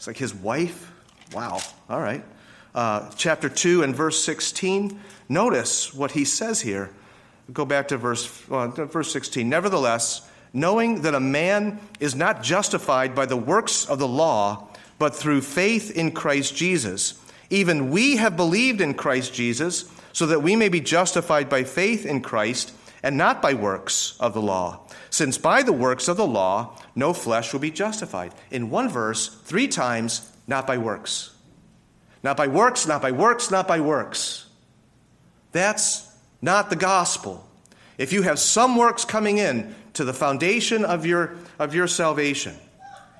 It's 0.00 0.06
like 0.06 0.16
his 0.16 0.34
wife. 0.34 0.90
Wow. 1.34 1.60
All 1.90 2.00
right. 2.00 2.24
Uh, 2.74 3.10
chapter 3.18 3.50
2 3.50 3.82
and 3.82 3.94
verse 3.94 4.24
16. 4.24 4.98
Notice 5.28 5.92
what 5.92 6.12
he 6.12 6.24
says 6.24 6.62
here. 6.62 6.88
Go 7.52 7.66
back 7.66 7.88
to 7.88 7.98
verse, 7.98 8.26
uh, 8.50 8.68
verse 8.68 9.12
16. 9.12 9.46
Nevertheless, 9.46 10.26
knowing 10.54 11.02
that 11.02 11.14
a 11.14 11.20
man 11.20 11.78
is 12.00 12.14
not 12.14 12.42
justified 12.42 13.14
by 13.14 13.26
the 13.26 13.36
works 13.36 13.84
of 13.84 13.98
the 13.98 14.08
law, 14.08 14.68
but 14.98 15.14
through 15.14 15.42
faith 15.42 15.90
in 15.90 16.12
Christ 16.12 16.56
Jesus. 16.56 17.22
Even 17.50 17.90
we 17.90 18.16
have 18.16 18.38
believed 18.38 18.80
in 18.80 18.94
Christ 18.94 19.34
Jesus, 19.34 19.84
so 20.14 20.24
that 20.24 20.40
we 20.40 20.56
may 20.56 20.70
be 20.70 20.80
justified 20.80 21.50
by 21.50 21.62
faith 21.62 22.06
in 22.06 22.22
Christ 22.22 22.72
and 23.02 23.18
not 23.18 23.42
by 23.42 23.52
works 23.52 24.16
of 24.18 24.32
the 24.32 24.40
law. 24.40 24.80
Since 25.10 25.38
by 25.38 25.62
the 25.62 25.72
works 25.72 26.06
of 26.08 26.16
the 26.16 26.26
law, 26.26 26.76
no 26.94 27.12
flesh 27.12 27.52
will 27.52 27.60
be 27.60 27.70
justified. 27.70 28.32
In 28.50 28.70
one 28.70 28.88
verse, 28.88 29.28
three 29.44 29.66
times, 29.66 30.30
not 30.46 30.66
by 30.66 30.78
works. 30.78 31.34
Not 32.22 32.36
by 32.36 32.46
works, 32.46 32.86
not 32.86 33.02
by 33.02 33.10
works, 33.10 33.50
not 33.50 33.66
by 33.66 33.80
works. 33.80 34.46
That's 35.52 36.08
not 36.40 36.70
the 36.70 36.76
gospel. 36.76 37.46
If 37.98 38.12
you 38.12 38.22
have 38.22 38.38
some 38.38 38.76
works 38.76 39.04
coming 39.04 39.38
in 39.38 39.74
to 39.94 40.04
the 40.04 40.14
foundation 40.14 40.84
of 40.84 41.04
your, 41.04 41.34
of 41.58 41.74
your 41.74 41.88
salvation, 41.88 42.56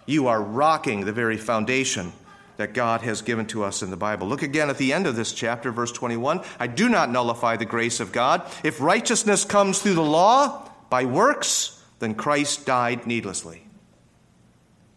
you 0.07 0.29
are 0.29 0.41
rocking 0.41 1.05
the 1.05 1.13
very 1.13 1.37
foundation 1.37 2.13
that 2.57 2.75
God 2.75 3.01
has 3.03 3.23
given 3.23 3.47
to 3.47 3.65
us 3.65 3.83
in 3.83 3.91
the 3.91 3.97
Bible. 3.97 4.27
Look 4.27 4.43
again 4.43 4.69
at 4.71 4.79
the 4.79 4.93
end 4.93 5.07
of 5.07 5.17
this 5.17 5.33
chapter, 5.33 5.73
verse 5.73 5.93
21. 5.93 6.43
I 6.59 6.67
do 6.67 6.89
not 6.89 7.11
nullify 7.11 7.57
the 7.57 7.65
grace 7.65 8.01
of 8.01 8.13
God. 8.13 8.43
If 8.63 8.81
righteousness 8.81 9.45
comes 9.45 9.81
through 9.81 9.95
the 9.95 10.03
law 10.03 10.69
by 10.91 11.07
works, 11.07 11.80
then 12.01 12.15
Christ 12.15 12.67
died 12.67 13.07
needlessly. 13.07 13.63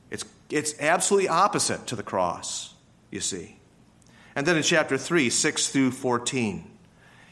It's, 0.09 0.25
it's 0.49 0.79
absolutely 0.79 1.29
opposite 1.29 1.85
to 1.87 1.95
the 1.95 2.03
cross, 2.03 2.73
you 3.11 3.19
see. 3.19 3.59
And 4.35 4.47
then 4.47 4.57
in 4.57 4.63
chapter 4.63 4.97
3, 4.97 5.29
6 5.29 5.67
through 5.67 5.91
14, 5.91 6.71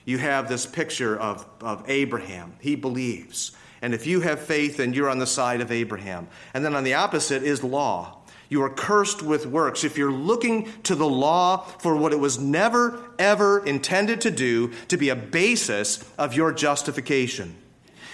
you 0.06 0.18
have 0.18 0.48
this 0.48 0.66
picture 0.66 1.18
of, 1.18 1.46
of 1.62 1.84
Abraham. 1.90 2.54
He 2.60 2.76
believes. 2.76 3.54
And 3.82 3.94
if 3.94 4.06
you 4.06 4.22
have 4.22 4.40
faith, 4.40 4.78
then 4.78 4.94
you're 4.94 5.10
on 5.10 5.20
the 5.20 5.26
side 5.26 5.62
of 5.62 5.72
Abraham. 5.72 6.28
And 6.54 6.64
then 6.64 6.76
on 6.76 6.84
the 6.84 6.94
opposite 6.94 7.44
is 7.44 7.64
law. 7.64 8.20
You 8.50 8.62
are 8.64 8.70
cursed 8.70 9.24
with 9.24 9.46
works. 9.46 9.86
If 9.86 9.98
you're 9.98 10.12
looking 10.12 10.70
to 10.84 10.94
the 10.94 11.08
law 11.08 11.60
for 11.80 11.96
what 11.96 12.12
it 12.12 12.20
was 12.20 12.38
never, 12.38 13.02
ever 13.18 13.66
intended 13.66 14.22
to 14.22 14.32
do, 14.32 14.74
to 14.90 14.98
be 14.98 15.08
a 15.08 15.16
basis 15.16 16.04
of 16.18 16.34
your 16.36 16.52
justification, 16.52 17.56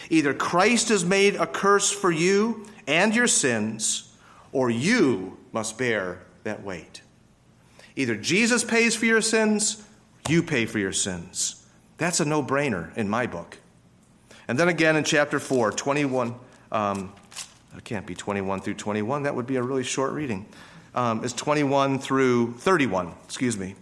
either 0.10 0.34
Christ 0.34 0.90
has 0.90 1.04
made 1.04 1.36
a 1.36 1.48
curse 1.48 1.92
for 1.92 2.12
you 2.12 2.66
and 2.88 3.14
your 3.16 3.28
sins, 3.28 4.16
or 4.52 4.70
you 4.70 5.38
must 5.52 5.78
bear 5.78 6.24
that 6.44 6.64
weight. 6.64 7.02
Either 7.96 8.16
Jesus 8.16 8.64
pays 8.64 8.96
for 8.96 9.06
your 9.06 9.22
sins, 9.22 9.84
you 10.30 10.44
pay 10.44 10.66
for 10.66 10.80
your 10.80 10.94
sins. 10.94 11.66
That's 11.98 12.20
a 12.20 12.26
no 12.26 12.44
brainer 12.44 12.96
in 12.96 13.10
my 13.10 13.28
book. 13.28 13.58
And 14.48 14.58
then 14.58 14.70
again 14.70 14.96
in 14.96 15.04
chapter 15.04 15.40
4, 15.40 15.72
21, 15.72 16.36
um, 16.72 17.14
it 17.76 17.84
can't 17.84 18.06
be 18.06 18.16
21 18.16 18.62
through 18.62 18.76
21. 18.76 19.24
That 19.24 19.36
would 19.36 19.48
be 19.48 19.56
a 19.58 19.64
really 19.64 19.84
short 19.84 20.14
reading. 20.14 20.46
Um, 20.96 21.24
it's 21.24 21.34
21 21.34 22.00
through 22.00 22.54
31, 22.54 23.14
excuse 23.26 23.58
me. 23.58 23.76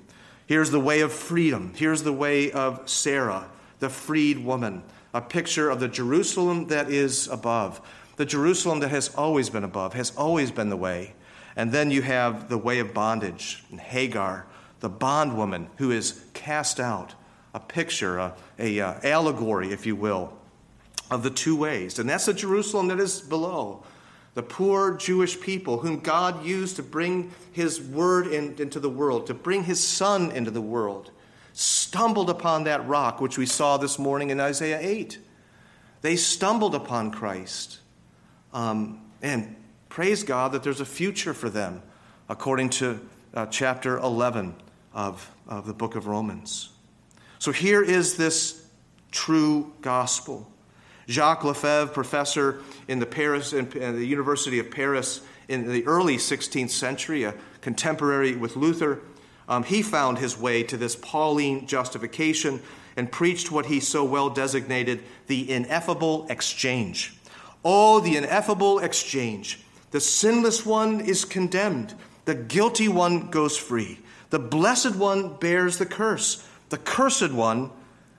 Here's 0.47 0.71
the 0.71 0.79
way 0.79 1.01
of 1.01 1.11
freedom. 1.11 1.73
Here's 1.75 2.03
the 2.03 2.13
way 2.13 2.51
of 2.51 2.87
Sarah, 2.89 3.47
the 3.79 3.89
freed 3.89 4.43
woman, 4.43 4.83
a 5.15 5.21
picture 5.21 5.69
of 5.69 5.79
the 5.79 5.87
Jerusalem 5.87 6.67
that 6.67 6.91
is 6.91 7.29
above, 7.29 7.79
the 8.17 8.25
Jerusalem 8.25 8.81
that 8.81 8.89
has 8.89 9.15
always 9.15 9.49
been 9.49 9.63
above, 9.63 9.93
has 9.93 10.13
always 10.17 10.51
been 10.51 10.69
the 10.69 10.75
way. 10.75 11.13
And 11.55 11.71
then 11.71 11.89
you 11.89 12.01
have 12.01 12.49
the 12.49 12.57
way 12.57 12.79
of 12.79 12.93
bondage, 12.93 13.63
and 13.71 13.79
Hagar, 13.79 14.45
the 14.81 14.89
bondwoman 14.89 15.69
who 15.77 15.91
is 15.91 16.25
cast 16.33 16.81
out, 16.81 17.15
a 17.53 17.61
picture, 17.61 18.17
a, 18.17 18.35
a 18.59 18.81
uh, 18.81 18.99
allegory, 19.03 19.71
if 19.71 19.85
you 19.85 19.95
will, 19.95 20.33
of 21.09 21.23
the 21.23 21.29
two 21.29 21.55
ways. 21.55 21.97
And 21.97 22.09
that's 22.09 22.25
the 22.25 22.33
Jerusalem 22.33 22.89
that 22.89 22.99
is 22.99 23.21
below. 23.21 23.83
The 24.33 24.43
poor 24.43 24.97
Jewish 24.97 25.39
people 25.39 25.77
whom 25.77 26.01
God 26.01 26.45
used 26.45 26.75
to 26.75 26.83
bring 26.83 27.31
his 27.53 27.81
word 27.81 28.27
in, 28.27 28.55
into 28.59 28.81
the 28.81 28.89
world, 28.89 29.27
to 29.27 29.33
bring 29.33 29.63
his 29.63 29.81
son 29.81 30.31
into 30.31 30.51
the 30.51 30.59
world, 30.59 31.11
stumbled 31.55 32.29
upon 32.29 32.65
that 32.65 32.85
rock, 32.85 33.21
which 33.21 33.37
we 33.37 33.45
saw 33.45 33.77
this 33.77 33.97
morning 33.97 34.29
in 34.29 34.41
Isaiah 34.41 34.79
8. 34.79 35.17
They 36.01 36.17
stumbled 36.17 36.75
upon 36.75 37.11
Christ. 37.11 37.79
Um, 38.53 39.01
and 39.21 39.55
praise 39.87 40.23
God 40.23 40.51
that 40.51 40.63
there's 40.63 40.81
a 40.81 40.85
future 40.85 41.33
for 41.33 41.49
them, 41.49 41.81
according 42.27 42.71
to 42.71 42.99
uh, 43.33 43.45
chapter 43.45 43.97
11 43.97 44.53
of, 44.93 45.31
of 45.47 45.65
the 45.65 45.73
book 45.73 45.95
of 45.95 46.07
Romans. 46.07 46.69
So 47.39 47.53
here 47.53 47.81
is 47.81 48.17
this 48.17 48.67
true 49.11 49.71
gospel. 49.81 50.51
Jacques 51.07 51.45
Lefebvre, 51.45 51.93
professor 51.93 52.61
in 52.89 52.99
the, 52.99 53.05
Paris, 53.05 53.53
in 53.53 53.69
the 53.69 54.05
University 54.05 54.59
of 54.59 54.69
Paris 54.69 55.21
in 55.47 55.71
the 55.71 55.85
early 55.87 56.17
16th 56.17 56.71
century, 56.71 57.23
a 57.23 57.33
contemporary 57.61 58.35
with 58.35 58.57
Luther, 58.57 59.01
um, 59.47 59.63
he 59.63 59.81
found 59.81 60.17
his 60.17 60.37
way 60.37 60.63
to 60.63 60.77
this 60.77 60.95
Pauline 60.95 61.67
justification 61.67 62.61
and 62.95 63.11
preached 63.11 63.51
what 63.51 63.65
he 63.65 63.79
so 63.79 64.03
well 64.03 64.29
designated 64.29 65.03
the 65.27 65.51
ineffable 65.51 66.25
exchange. 66.29 67.15
Oh, 67.63 67.99
the 67.99 68.17
ineffable 68.17 68.79
exchange. 68.79 69.59
The 69.91 69.99
sinless 69.99 70.65
one 70.65 71.01
is 71.01 71.25
condemned, 71.25 71.93
the 72.25 72.35
guilty 72.35 72.87
one 72.87 73.29
goes 73.29 73.57
free. 73.57 73.99
The 74.31 74.39
blessed 74.39 74.95
one 74.95 75.35
bears 75.35 75.77
the 75.77 75.85
curse, 75.85 76.45
the 76.69 76.77
cursed 76.77 77.31
one, 77.31 77.69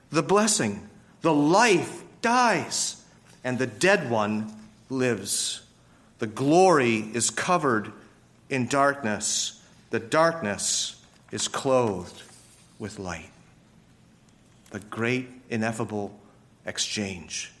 the 0.09 0.23
blessing. 0.23 0.87
The 1.21 1.33
life 1.33 2.03
dies. 2.21 3.03
and 3.43 3.59
the 3.59 3.67
dead 3.67 4.09
one 4.09 4.51
lives. 4.89 5.61
The 6.19 6.27
glory 6.27 6.97
is 7.13 7.29
covered 7.29 7.93
in 8.49 8.67
darkness, 8.67 9.61
the 9.89 9.99
darkness 9.99 10.96
is 11.31 11.47
clothed 11.47 12.23
with 12.79 12.99
light. 12.99 13.29
The 14.71 14.79
great, 14.79 15.29
ineffable 15.49 16.17
exchange. 16.65 17.51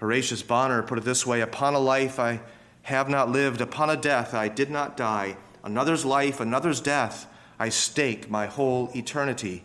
Horatius 0.00 0.42
Bonar 0.42 0.82
put 0.82 0.98
it 0.98 1.04
this 1.04 1.26
way 1.26 1.40
Upon 1.40 1.74
a 1.74 1.78
life 1.78 2.18
I 2.18 2.40
have 2.82 3.08
not 3.08 3.30
lived, 3.30 3.60
upon 3.60 3.90
a 3.90 3.96
death 3.96 4.34
I 4.34 4.48
did 4.48 4.70
not 4.70 4.96
die. 4.96 5.36
Another's 5.64 6.04
life, 6.04 6.38
another's 6.38 6.80
death, 6.80 7.26
I 7.58 7.70
stake 7.70 8.30
my 8.30 8.46
whole 8.46 8.90
eternity. 8.94 9.64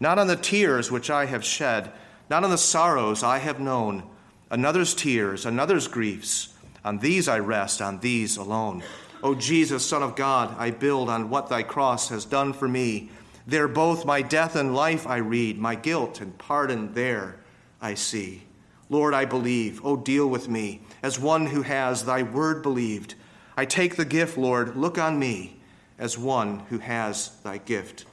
Not 0.00 0.18
on 0.18 0.26
the 0.26 0.36
tears 0.36 0.90
which 0.90 1.10
I 1.10 1.26
have 1.26 1.44
shed, 1.44 1.92
not 2.30 2.44
on 2.44 2.50
the 2.50 2.58
sorrows 2.58 3.22
I 3.22 3.38
have 3.38 3.60
known, 3.60 4.04
another's 4.50 4.94
tears, 4.94 5.44
another's 5.44 5.88
griefs. 5.88 6.54
On 6.84 6.98
these 6.98 7.28
I 7.28 7.38
rest, 7.38 7.82
on 7.82 8.00
these 8.00 8.36
alone. 8.36 8.82
O 9.22 9.34
Jesus, 9.34 9.86
Son 9.86 10.02
of 10.02 10.16
God, 10.16 10.54
I 10.58 10.70
build 10.70 11.08
on 11.08 11.30
what 11.30 11.48
thy 11.48 11.62
cross 11.62 12.08
has 12.08 12.24
done 12.24 12.52
for 12.52 12.66
me. 12.66 13.10
There 13.46 13.68
both 13.68 14.04
my 14.04 14.22
death 14.22 14.56
and 14.56 14.74
life 14.74 15.06
I 15.06 15.18
read, 15.18 15.58
my 15.58 15.74
guilt 15.74 16.20
and 16.20 16.36
pardon 16.38 16.94
there 16.94 17.36
I 17.80 17.94
see. 17.94 18.42
Lord, 18.88 19.14
I 19.14 19.24
believe. 19.24 19.80
Oh, 19.84 19.96
deal 19.96 20.28
with 20.28 20.48
me 20.48 20.82
as 21.02 21.18
one 21.18 21.46
who 21.46 21.62
has 21.62 22.04
thy 22.04 22.22
word 22.22 22.62
believed. 22.62 23.14
I 23.56 23.64
take 23.64 23.96
the 23.96 24.04
gift, 24.04 24.36
Lord. 24.36 24.76
Look 24.76 24.98
on 24.98 25.18
me 25.18 25.56
as 25.98 26.18
one 26.18 26.60
who 26.68 26.78
has 26.78 27.30
thy 27.42 27.58
gift 27.58 28.04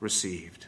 received. 0.00 0.63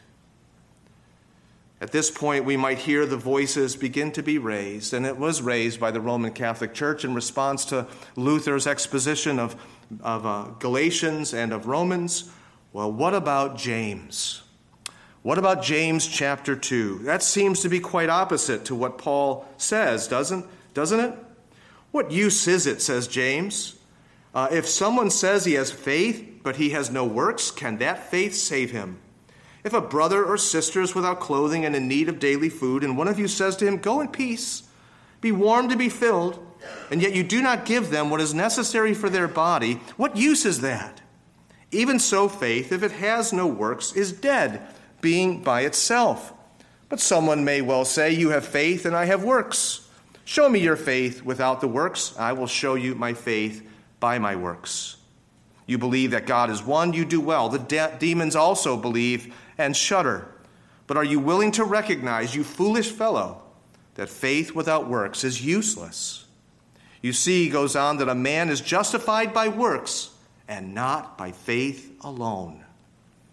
At 1.79 1.91
this 1.91 2.09
point, 2.09 2.43
we 2.43 2.57
might 2.57 2.79
hear 2.79 3.05
the 3.05 3.17
voices 3.17 3.75
begin 3.75 4.11
to 4.13 4.23
be 4.23 4.39
raised, 4.39 4.93
and 4.93 5.05
it 5.05 5.17
was 5.17 5.43
raised 5.43 5.79
by 5.79 5.91
the 5.91 6.01
Roman 6.01 6.31
Catholic 6.31 6.73
Church 6.73 7.05
in 7.05 7.13
response 7.13 7.65
to 7.65 7.85
Luther's 8.15 8.65
exposition 8.65 9.37
of, 9.37 9.55
of 10.01 10.25
uh, 10.25 10.45
Galatians 10.57 11.35
and 11.35 11.53
of 11.53 11.67
Romans. 11.67 12.31
Well, 12.73 12.91
what 12.91 13.13
about 13.13 13.57
James? 13.57 14.41
What 15.21 15.37
about 15.37 15.61
James 15.61 16.07
chapter 16.07 16.55
2? 16.55 16.99
That 16.99 17.21
seems 17.21 17.61
to 17.61 17.69
be 17.69 17.79
quite 17.79 18.09
opposite 18.09 18.65
to 18.65 18.75
what 18.75 18.97
Paul 18.97 19.45
says, 19.57 20.07
doesn't, 20.07 20.47
doesn't 20.73 20.99
it? 20.99 21.13
What 21.91 22.11
use 22.11 22.47
is 22.47 22.65
it, 22.65 22.81
says 22.81 23.07
James? 23.07 23.75
Uh, 24.33 24.47
if 24.51 24.67
someone 24.67 25.11
says 25.11 25.45
he 25.45 25.53
has 25.53 25.71
faith, 25.71 26.41
but 26.43 26.55
he 26.55 26.71
has 26.71 26.89
no 26.89 27.05
works, 27.05 27.51
can 27.51 27.77
that 27.77 28.09
faith 28.09 28.33
save 28.33 28.71
him? 28.71 28.99
If 29.67 29.73
a 29.73 29.81
brother 29.81 30.23
or 30.23 30.37
sister 30.37 30.81
is 30.81 30.95
without 30.95 31.19
clothing 31.19 31.65
and 31.65 31.75
in 31.75 31.89
need 31.89 32.07
of 32.07 32.19
daily 32.19 32.47
food, 32.47 32.85
and 32.85 32.97
one 32.97 33.09
of 33.09 33.19
you 33.19 33.27
says 33.27 33.57
to 33.57 33.67
him, 33.67 33.79
Go 33.79 33.99
in 33.99 34.07
peace, 34.07 34.63
be 35.19 35.33
warm 35.33 35.67
to 35.67 35.75
be 35.75 35.89
filled, 35.89 36.39
and 36.89 37.01
yet 37.01 37.13
you 37.13 37.21
do 37.21 37.41
not 37.41 37.65
give 37.65 37.89
them 37.89 38.09
what 38.09 38.21
is 38.21 38.33
necessary 38.33 38.93
for 38.93 39.09
their 39.09 39.27
body, 39.27 39.81
what 39.97 40.15
use 40.15 40.45
is 40.45 40.61
that? 40.61 41.01
Even 41.69 41.99
so, 41.99 42.29
faith, 42.29 42.71
if 42.71 42.81
it 42.81 42.93
has 42.93 43.33
no 43.33 43.45
works, 43.45 43.91
is 43.91 44.13
dead 44.13 44.61
being 45.01 45.43
by 45.43 45.63
itself. 45.63 46.31
But 46.87 47.01
someone 47.01 47.43
may 47.43 47.59
well 47.59 47.83
say, 47.83 48.11
You 48.13 48.29
have 48.29 48.45
faith 48.45 48.85
and 48.85 48.95
I 48.95 49.03
have 49.03 49.25
works. 49.25 49.85
Show 50.23 50.47
me 50.47 50.61
your 50.61 50.77
faith 50.77 51.23
without 51.23 51.59
the 51.59 51.67
works. 51.67 52.15
I 52.17 52.31
will 52.31 52.47
show 52.47 52.75
you 52.75 52.95
my 52.95 53.13
faith 53.13 53.69
by 53.99 54.17
my 54.17 54.37
works. 54.37 54.95
You 55.65 55.77
believe 55.77 56.11
that 56.11 56.25
God 56.25 56.49
is 56.49 56.63
one, 56.63 56.93
you 56.93 57.03
do 57.03 57.19
well. 57.19 57.49
The 57.49 57.59
de- 57.59 57.97
demons 57.99 58.37
also 58.37 58.77
believe 58.77 59.35
and 59.57 59.75
shudder. 59.75 60.27
But 60.85 60.97
are 60.97 61.03
you 61.03 61.19
willing 61.19 61.51
to 61.53 61.63
recognize, 61.63 62.35
you 62.35 62.43
foolish 62.43 62.91
fellow, 62.91 63.43
that 63.95 64.09
faith 64.09 64.53
without 64.53 64.87
works 64.87 65.23
is 65.23 65.43
useless? 65.43 66.25
You 67.01 67.13
see, 67.13 67.45
he 67.45 67.49
goes 67.49 67.75
on, 67.75 67.97
that 67.97 68.09
a 68.09 68.15
man 68.15 68.49
is 68.49 68.61
justified 68.61 69.33
by 69.33 69.49
works 69.49 70.11
and 70.47 70.73
not 70.73 71.17
by 71.17 71.31
faith 71.31 71.95
alone. 72.01 72.63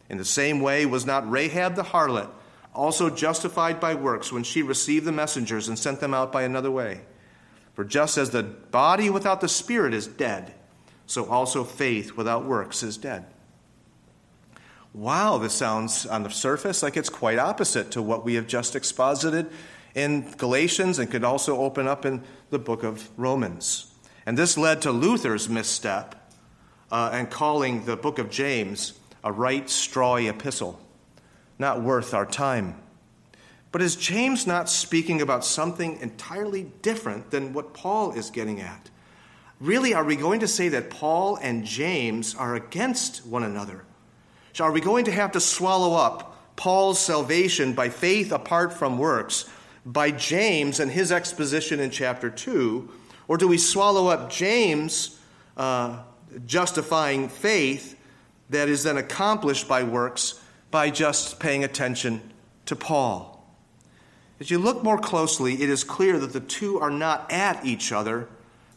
In 0.09 0.19
the 0.19 0.25
same 0.25 0.61
way, 0.61 0.85
was 0.85 1.07
not 1.07 1.31
Rahab 1.31 1.75
the 1.75 1.83
harlot 1.83 2.29
also 2.75 3.09
justified 3.09 3.81
by 3.81 3.95
works 3.95 4.33
when 4.33 4.43
she 4.43 4.63
received 4.63 5.05
the 5.05 5.13
messengers 5.13 5.69
and 5.69 5.79
sent 5.79 6.01
them 6.01 6.13
out 6.13 6.33
by 6.33 6.43
another 6.43 6.71
way? 6.71 7.01
For 7.75 7.85
just 7.85 8.19
as 8.19 8.31
the 8.31 8.43
body 8.43 9.11
without 9.11 9.41
the 9.41 9.49
spirit 9.49 9.95
is 9.95 10.07
dead, 10.07 10.55
so 11.07 11.27
also 11.27 11.65
faith 11.65 12.13
without 12.13 12.45
works 12.45 12.83
is 12.83 12.97
dead. 12.97 13.27
Wow, 14.95 15.39
this 15.39 15.53
sounds 15.53 16.07
on 16.07 16.23
the 16.23 16.31
surface 16.31 16.81
like 16.81 16.97
it's 16.97 17.09
quite 17.09 17.37
opposite 17.37 17.91
to 17.91 18.01
what 18.01 18.25
we 18.25 18.35
have 18.35 18.47
just 18.47 18.77
exposited 18.77 19.51
in 19.93 20.31
Galatians 20.37 21.01
and 21.01 21.11
could 21.11 21.25
also 21.25 21.59
open 21.59 21.89
up 21.89 22.07
in 22.07 22.23
the 22.51 22.61
book 22.61 22.85
of 22.85 23.11
Romans. 23.17 23.93
And 24.25 24.39
this 24.39 24.57
led 24.57 24.83
to 24.83 24.93
Luther's 24.93 25.49
misstep 25.49 26.31
uh, 26.93 27.11
and 27.13 27.29
calling 27.29 27.87
the 27.87 27.97
book 27.97 28.21
of 28.21 28.31
James 28.31 28.93
a 29.25 29.33
right 29.33 29.67
strawy 29.67 30.29
epistle, 30.29 30.79
not 31.59 31.83
worth 31.83 32.15
our 32.15 32.25
time. 32.25 32.81
But 33.73 33.83
is 33.83 33.97
James 33.97 34.47
not 34.47 34.71
speaking 34.71 35.21
about 35.21 35.45
something 35.45 35.99
entirely 36.01 36.71
different 36.83 37.33
than 37.33 37.53
what 37.53 37.75
Paul 37.75 38.13
is 38.13 38.31
getting 38.31 38.61
at? 38.61 38.91
Really, 39.59 39.93
are 39.93 40.05
we 40.05 40.15
going 40.15 40.39
to 40.39 40.49
say 40.49 40.69
that 40.69 40.89
Paul 40.89 41.35
and 41.35 41.65
James 41.65 42.37
are 42.37 42.55
against 42.55 43.27
one 43.27 43.43
another? 43.43 43.85
So 44.55 44.65
are 44.65 44.73
we 44.73 44.81
going 44.81 45.05
to 45.05 45.13
have 45.13 45.33
to 45.33 45.41
swallow 45.41 45.95
up 45.95 46.57
Paul's 46.57 46.99
salvation 46.99 47.75
by 47.75 47.91
faith 47.91 48.33
apart 48.33 48.73
from 48.73 48.99
works 48.99 49.51
by 49.85 50.11
James 50.11 50.81
and 50.81 50.91
his 50.91 51.13
exposition 51.13 51.81
in 51.81 51.91
chapter 51.91 52.31
2? 52.31 52.89
Or 53.29 53.37
do 53.37 53.47
we 53.47 53.59
swallow 53.59 54.09
up 54.09 54.31
James 54.31 55.19
uh, 55.57 56.03
justifying 56.47 57.29
faith 57.29 57.99
that 58.51 58.69
is 58.69 58.83
then 58.83 58.97
accomplished 58.97 59.69
by 59.69 59.83
works 59.83 60.41
by 60.71 60.91
just 60.91 61.39
paying 61.39 61.65
attention 61.65 62.21
to 62.67 62.77
Paul. 62.77 63.45
As 64.41 64.51
you 64.51 64.59
look 64.59 64.83
more 64.83 64.99
closely, 64.99 65.63
it 65.63 65.71
is 65.71 65.85
clear 65.85 66.19
that 66.19 66.33
the 66.33 66.41
two 66.41 66.81
are 66.81 66.91
not 66.91 67.31
at 67.31 67.65
each 67.65 67.93
other, 67.93 68.29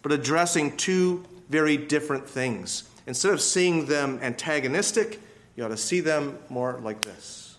but 0.02 0.12
addressing 0.12 0.78
two 0.78 1.26
very 1.50 1.78
different 1.78 2.30
things. 2.30 2.84
Instead 3.08 3.34
of 3.34 3.42
seeing 3.42 3.86
them 3.86 4.20
antagonistic, 4.22 5.20
you 5.58 5.66
ought 5.66 5.70
to 5.70 5.78
see 5.78 6.00
them 6.00 6.38
more 6.50 6.80
like 6.82 7.02
this. 7.02 7.58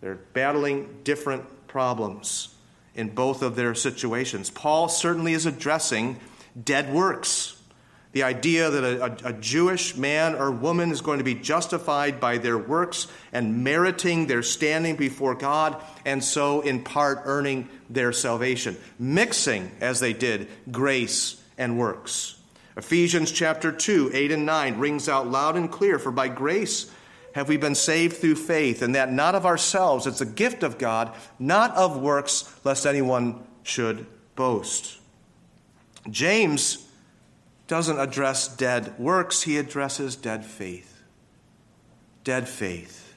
They're 0.00 0.20
battling 0.34 1.00
different 1.02 1.66
problems 1.66 2.54
in 2.94 3.08
both 3.08 3.42
of 3.42 3.56
their 3.56 3.74
situations. 3.74 4.50
Paul 4.50 4.88
certainly 4.88 5.32
is 5.32 5.46
addressing 5.46 6.20
dead 6.62 6.92
works. 6.92 7.56
The 8.12 8.24
idea 8.24 8.70
that 8.70 8.84
a, 8.84 9.28
a, 9.28 9.32
Jewish 9.34 9.96
man 9.96 10.34
or 10.34 10.50
woman 10.50 10.90
is 10.90 11.00
going 11.00 11.18
to 11.18 11.24
be 11.24 11.36
justified 11.36 12.18
by 12.18 12.38
their 12.38 12.58
works 12.58 13.06
and 13.32 13.62
meriting 13.62 14.26
their 14.26 14.42
standing 14.42 14.96
before 14.96 15.36
God, 15.36 15.80
and 16.04 16.22
so 16.22 16.60
in 16.60 16.82
part 16.82 17.20
earning 17.24 17.68
their 17.88 18.12
salvation, 18.12 18.76
mixing, 18.98 19.70
as 19.80 20.00
they 20.00 20.12
did, 20.12 20.48
grace 20.72 21.40
and 21.56 21.78
works. 21.78 22.39
Ephesians 22.76 23.32
chapter 23.32 23.72
2, 23.72 24.10
8 24.12 24.32
and 24.32 24.46
9 24.46 24.78
rings 24.78 25.08
out 25.08 25.28
loud 25.28 25.56
and 25.56 25.70
clear 25.70 25.98
For 25.98 26.12
by 26.12 26.28
grace 26.28 26.90
have 27.34 27.48
we 27.48 27.56
been 27.56 27.74
saved 27.74 28.16
through 28.16 28.36
faith, 28.36 28.82
and 28.82 28.94
that 28.94 29.12
not 29.12 29.34
of 29.34 29.46
ourselves, 29.46 30.06
it's 30.06 30.20
a 30.20 30.26
gift 30.26 30.62
of 30.62 30.78
God, 30.78 31.14
not 31.38 31.74
of 31.76 32.00
works, 32.00 32.52
lest 32.64 32.86
anyone 32.86 33.42
should 33.62 34.06
boast. 34.34 34.98
James 36.08 36.88
doesn't 37.68 38.00
address 38.00 38.48
dead 38.48 38.98
works, 38.98 39.42
he 39.42 39.58
addresses 39.58 40.16
dead 40.16 40.44
faith. 40.44 41.02
Dead 42.24 42.48
faith. 42.48 43.14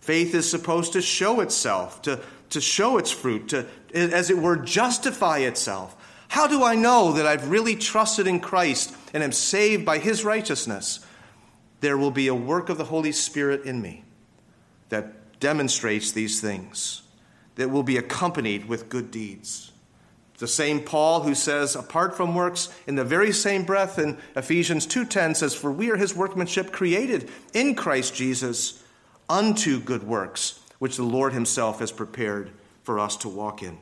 Faith 0.00 0.34
is 0.34 0.48
supposed 0.48 0.92
to 0.94 1.02
show 1.02 1.40
itself, 1.40 2.00
to, 2.02 2.20
to 2.50 2.60
show 2.60 2.96
its 2.96 3.10
fruit, 3.10 3.48
to, 3.48 3.66
as 3.92 4.30
it 4.30 4.38
were, 4.38 4.56
justify 4.56 5.38
itself. 5.38 6.05
How 6.28 6.46
do 6.46 6.64
I 6.64 6.74
know 6.74 7.12
that 7.12 7.26
I've 7.26 7.50
really 7.50 7.76
trusted 7.76 8.26
in 8.26 8.40
Christ 8.40 8.94
and 9.14 9.22
am 9.22 9.32
saved 9.32 9.84
by 9.84 9.98
his 9.98 10.24
righteousness? 10.24 11.00
There 11.80 11.98
will 11.98 12.10
be 12.10 12.28
a 12.28 12.34
work 12.34 12.68
of 12.68 12.78
the 12.78 12.84
Holy 12.84 13.12
Spirit 13.12 13.64
in 13.64 13.80
me 13.80 14.04
that 14.88 15.40
demonstrates 15.40 16.12
these 16.12 16.40
things, 16.40 17.02
that 17.56 17.70
will 17.70 17.82
be 17.82 17.96
accompanied 17.96 18.66
with 18.66 18.88
good 18.88 19.10
deeds. 19.10 19.72
The 20.38 20.46
same 20.46 20.80
Paul 20.80 21.22
who 21.22 21.34
says, 21.34 21.74
apart 21.74 22.16
from 22.16 22.34
works, 22.34 22.68
in 22.86 22.94
the 22.94 23.04
very 23.04 23.32
same 23.32 23.64
breath 23.64 23.98
in 23.98 24.18
Ephesians 24.34 24.86
2.10 24.86 25.36
says, 25.36 25.54
For 25.54 25.72
we 25.72 25.90
are 25.90 25.96
his 25.96 26.14
workmanship 26.14 26.72
created 26.72 27.30
in 27.54 27.74
Christ 27.74 28.14
Jesus 28.14 28.82
unto 29.28 29.80
good 29.80 30.02
works, 30.02 30.60
which 30.78 30.96
the 30.96 31.04
Lord 31.04 31.32
himself 31.32 31.78
has 31.80 31.90
prepared 31.90 32.50
for 32.82 32.98
us 32.98 33.16
to 33.18 33.28
walk 33.28 33.62
in. 33.62 33.78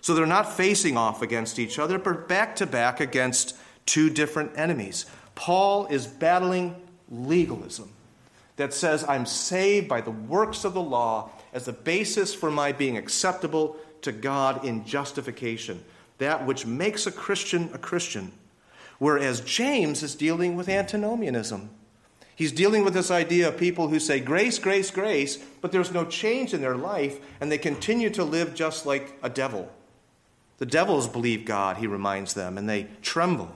So 0.00 0.14
they're 0.14 0.26
not 0.26 0.52
facing 0.52 0.96
off 0.96 1.22
against 1.22 1.58
each 1.58 1.78
other, 1.78 1.98
but 1.98 2.28
back 2.28 2.56
to 2.56 2.66
back 2.66 3.00
against 3.00 3.56
two 3.86 4.10
different 4.10 4.52
enemies. 4.56 5.06
Paul 5.34 5.86
is 5.86 6.06
battling 6.06 6.74
legalism 7.10 7.90
that 8.56 8.72
says, 8.74 9.04
I'm 9.08 9.26
saved 9.26 9.88
by 9.88 10.00
the 10.00 10.10
works 10.10 10.64
of 10.64 10.74
the 10.74 10.82
law 10.82 11.30
as 11.52 11.64
the 11.64 11.72
basis 11.72 12.34
for 12.34 12.50
my 12.50 12.72
being 12.72 12.96
acceptable 12.96 13.76
to 14.02 14.12
God 14.12 14.64
in 14.64 14.84
justification. 14.84 15.82
that 16.20 16.46
which 16.46 16.66
makes 16.66 17.06
a 17.06 17.10
Christian 17.12 17.70
a 17.74 17.78
Christian. 17.78 18.30
Whereas 18.98 19.40
James 19.40 20.02
is 20.02 20.14
dealing 20.14 20.54
with 20.54 20.68
antinomianism. 20.68 21.70
He's 22.36 22.52
dealing 22.52 22.84
with 22.84 22.94
this 22.94 23.10
idea 23.10 23.48
of 23.48 23.56
people 23.56 23.88
who 23.88 23.98
say 23.98 24.20
grace, 24.20 24.58
grace, 24.58 24.90
grace, 24.90 25.38
but 25.60 25.72
there's 25.72 25.92
no 25.92 26.04
change 26.04 26.54
in 26.54 26.60
their 26.60 26.76
life, 26.76 27.18
and 27.40 27.50
they 27.50 27.58
continue 27.58 28.10
to 28.10 28.24
live 28.24 28.54
just 28.54 28.86
like 28.86 29.18
a 29.22 29.28
devil. 29.28 29.70
The 30.60 30.66
devils 30.66 31.08
believe 31.08 31.46
God, 31.46 31.78
he 31.78 31.88
reminds 31.88 32.34
them, 32.34 32.56
and 32.56 32.68
they 32.68 32.86
tremble. 33.02 33.52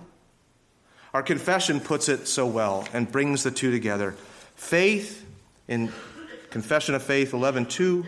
Our 1.13 1.23
confession 1.23 1.79
puts 1.79 2.09
it 2.09 2.27
so 2.27 2.47
well 2.47 2.89
and 2.93 3.13
brings 3.13 3.45
the 3.45 3.53
two 3.53 3.71
together. 3.71 4.17
Faith 4.57 5.25
in 5.69 5.93
Confession 6.51 6.95
of 6.95 7.03
Faith 7.03 7.33
11:2, 7.33 8.07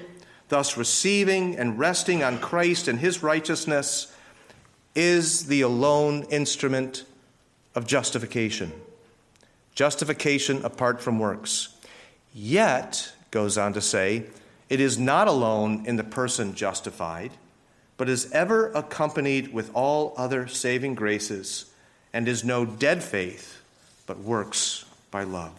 thus 0.48 0.76
receiving 0.76 1.56
and 1.56 1.78
resting 1.78 2.24
on 2.24 2.38
Christ 2.38 2.88
and 2.88 2.98
his 2.98 3.22
righteousness 3.22 4.12
is 4.94 5.46
the 5.46 5.60
alone 5.60 6.22
instrument 6.30 7.04
of 7.74 7.86
justification. 7.86 8.72
Justification 9.74 10.64
apart 10.64 11.02
from 11.02 11.18
works. 11.18 11.68
Yet, 12.32 13.12
goes 13.30 13.58
on 13.58 13.74
to 13.74 13.80
say, 13.82 14.24
it 14.70 14.80
is 14.80 14.98
not 14.98 15.28
alone 15.28 15.84
in 15.84 15.96
the 15.96 16.04
person 16.04 16.54
justified, 16.54 17.32
but 17.96 18.08
is 18.08 18.30
ever 18.32 18.70
accompanied 18.72 19.52
with 19.52 19.70
all 19.74 20.14
other 20.16 20.46
saving 20.46 20.94
graces, 20.94 21.66
and 22.12 22.28
is 22.28 22.44
no 22.44 22.64
dead 22.64 23.02
faith, 23.02 23.60
but 24.06 24.18
works 24.18 24.84
by 25.10 25.22
love. 25.22 25.52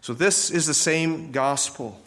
So, 0.00 0.12
this 0.12 0.50
is 0.50 0.66
the 0.66 0.74
same 0.74 1.30
gospel 1.30 2.00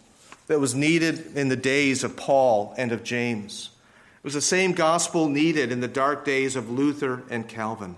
that 0.47 0.59
was 0.59 0.75
needed 0.75 1.35
in 1.35 1.49
the 1.49 1.55
days 1.55 2.03
of 2.03 2.17
Paul 2.17 2.73
and 2.77 2.91
of 2.91 3.03
James. 3.03 3.69
It 4.17 4.23
was 4.23 4.33
the 4.33 4.41
same 4.41 4.73
gospel 4.73 5.29
needed 5.29 5.71
in 5.71 5.81
the 5.81 5.87
dark 5.87 6.25
days 6.25 6.55
of 6.55 6.69
Luther 6.69 7.23
and 7.29 7.47
Calvin. 7.47 7.95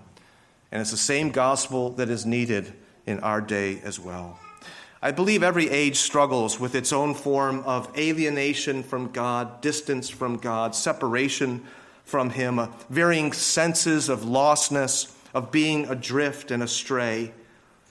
And 0.70 0.80
it's 0.80 0.90
the 0.90 0.96
same 0.96 1.30
gospel 1.30 1.90
that 1.90 2.10
is 2.10 2.26
needed 2.26 2.72
in 3.06 3.20
our 3.20 3.40
day 3.40 3.80
as 3.82 3.98
well. 3.98 4.38
I 5.00 5.12
believe 5.12 5.42
every 5.42 5.70
age 5.70 5.98
struggles 5.98 6.58
with 6.58 6.74
its 6.74 6.92
own 6.92 7.14
form 7.14 7.60
of 7.60 7.96
alienation 7.96 8.82
from 8.82 9.10
God, 9.12 9.60
distance 9.60 10.08
from 10.08 10.38
God, 10.38 10.74
separation 10.74 11.64
from 12.04 12.30
Him, 12.30 12.58
uh, 12.58 12.68
varying 12.90 13.32
senses 13.32 14.08
of 14.08 14.20
lostness, 14.20 15.14
of 15.34 15.52
being 15.52 15.88
adrift 15.88 16.50
and 16.50 16.62
astray. 16.62 17.32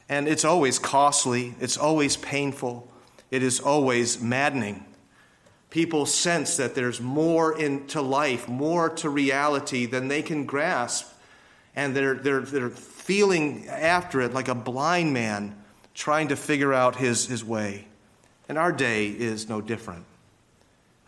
And 0.10 0.28
it's 0.28 0.44
always 0.44 0.80
costly, 0.80 1.56
it's 1.60 1.78
always 1.78 2.18
painful, 2.18 2.92
it 3.32 3.44
is 3.44 3.60
always 3.60 4.22
maddening 4.22 4.86
people 5.70 6.06
sense 6.06 6.58
that 6.58 6.76
there's 6.76 7.02
more 7.02 7.58
into 7.58 8.02
life, 8.02 8.48
more 8.48 8.90
to 8.90 9.10
reality 9.10 9.86
than 9.86 10.08
they 10.08 10.22
can 10.22 10.46
grasp. 10.46 11.08
And 11.76 11.96
they're, 11.96 12.16
they're, 12.16 12.42
they're 12.42 12.70
feeling 12.70 13.68
after 13.68 14.22
it 14.22 14.34
like 14.34 14.48
a 14.48 14.56
blind 14.56 15.14
man 15.14 15.56
trying 15.98 16.28
to 16.28 16.36
figure 16.36 16.74
out 16.74 16.96
his, 16.96 17.26
his 17.26 17.44
way. 17.44 17.86
And 18.48 18.58
our 18.58 18.72
day 18.72 19.08
is 19.08 19.50
no 19.50 19.60
different. 19.60 20.06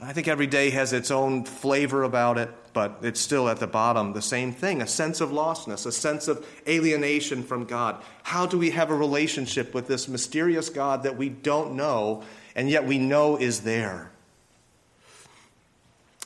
I 0.02 0.14
think 0.14 0.28
every 0.28 0.48
day 0.48 0.72
has 0.72 0.94
its 0.94 1.12
own 1.12 1.46
flavor 1.46 2.04
about 2.04 2.38
it, 2.38 2.50
but 2.74 2.98
it's 3.04 3.20
still 3.20 3.48
at 3.50 3.60
the 3.60 3.68
bottom 3.68 4.14
the 4.14 4.22
same 4.22 4.52
thing 4.52 4.82
a 4.82 4.88
sense 4.88 5.22
of 5.22 5.30
lostness, 5.30 5.86
a 5.86 5.92
sense 5.92 6.28
of 6.28 6.46
alienation 6.68 7.44
from 7.44 7.66
God. 7.66 8.02
How 8.24 8.46
do 8.46 8.58
we 8.58 8.72
have 8.72 8.90
a 8.90 8.96
relationship 8.96 9.74
with 9.74 9.88
this 9.88 10.08
mysterious 10.08 10.70
God 10.70 11.04
that 11.04 11.18
we 11.18 11.30
don't 11.30 11.76
know 11.76 12.24
and 12.56 12.70
yet 12.70 12.86
we 12.86 12.98
know 12.98 13.38
is 13.38 13.62
there? 13.62 14.12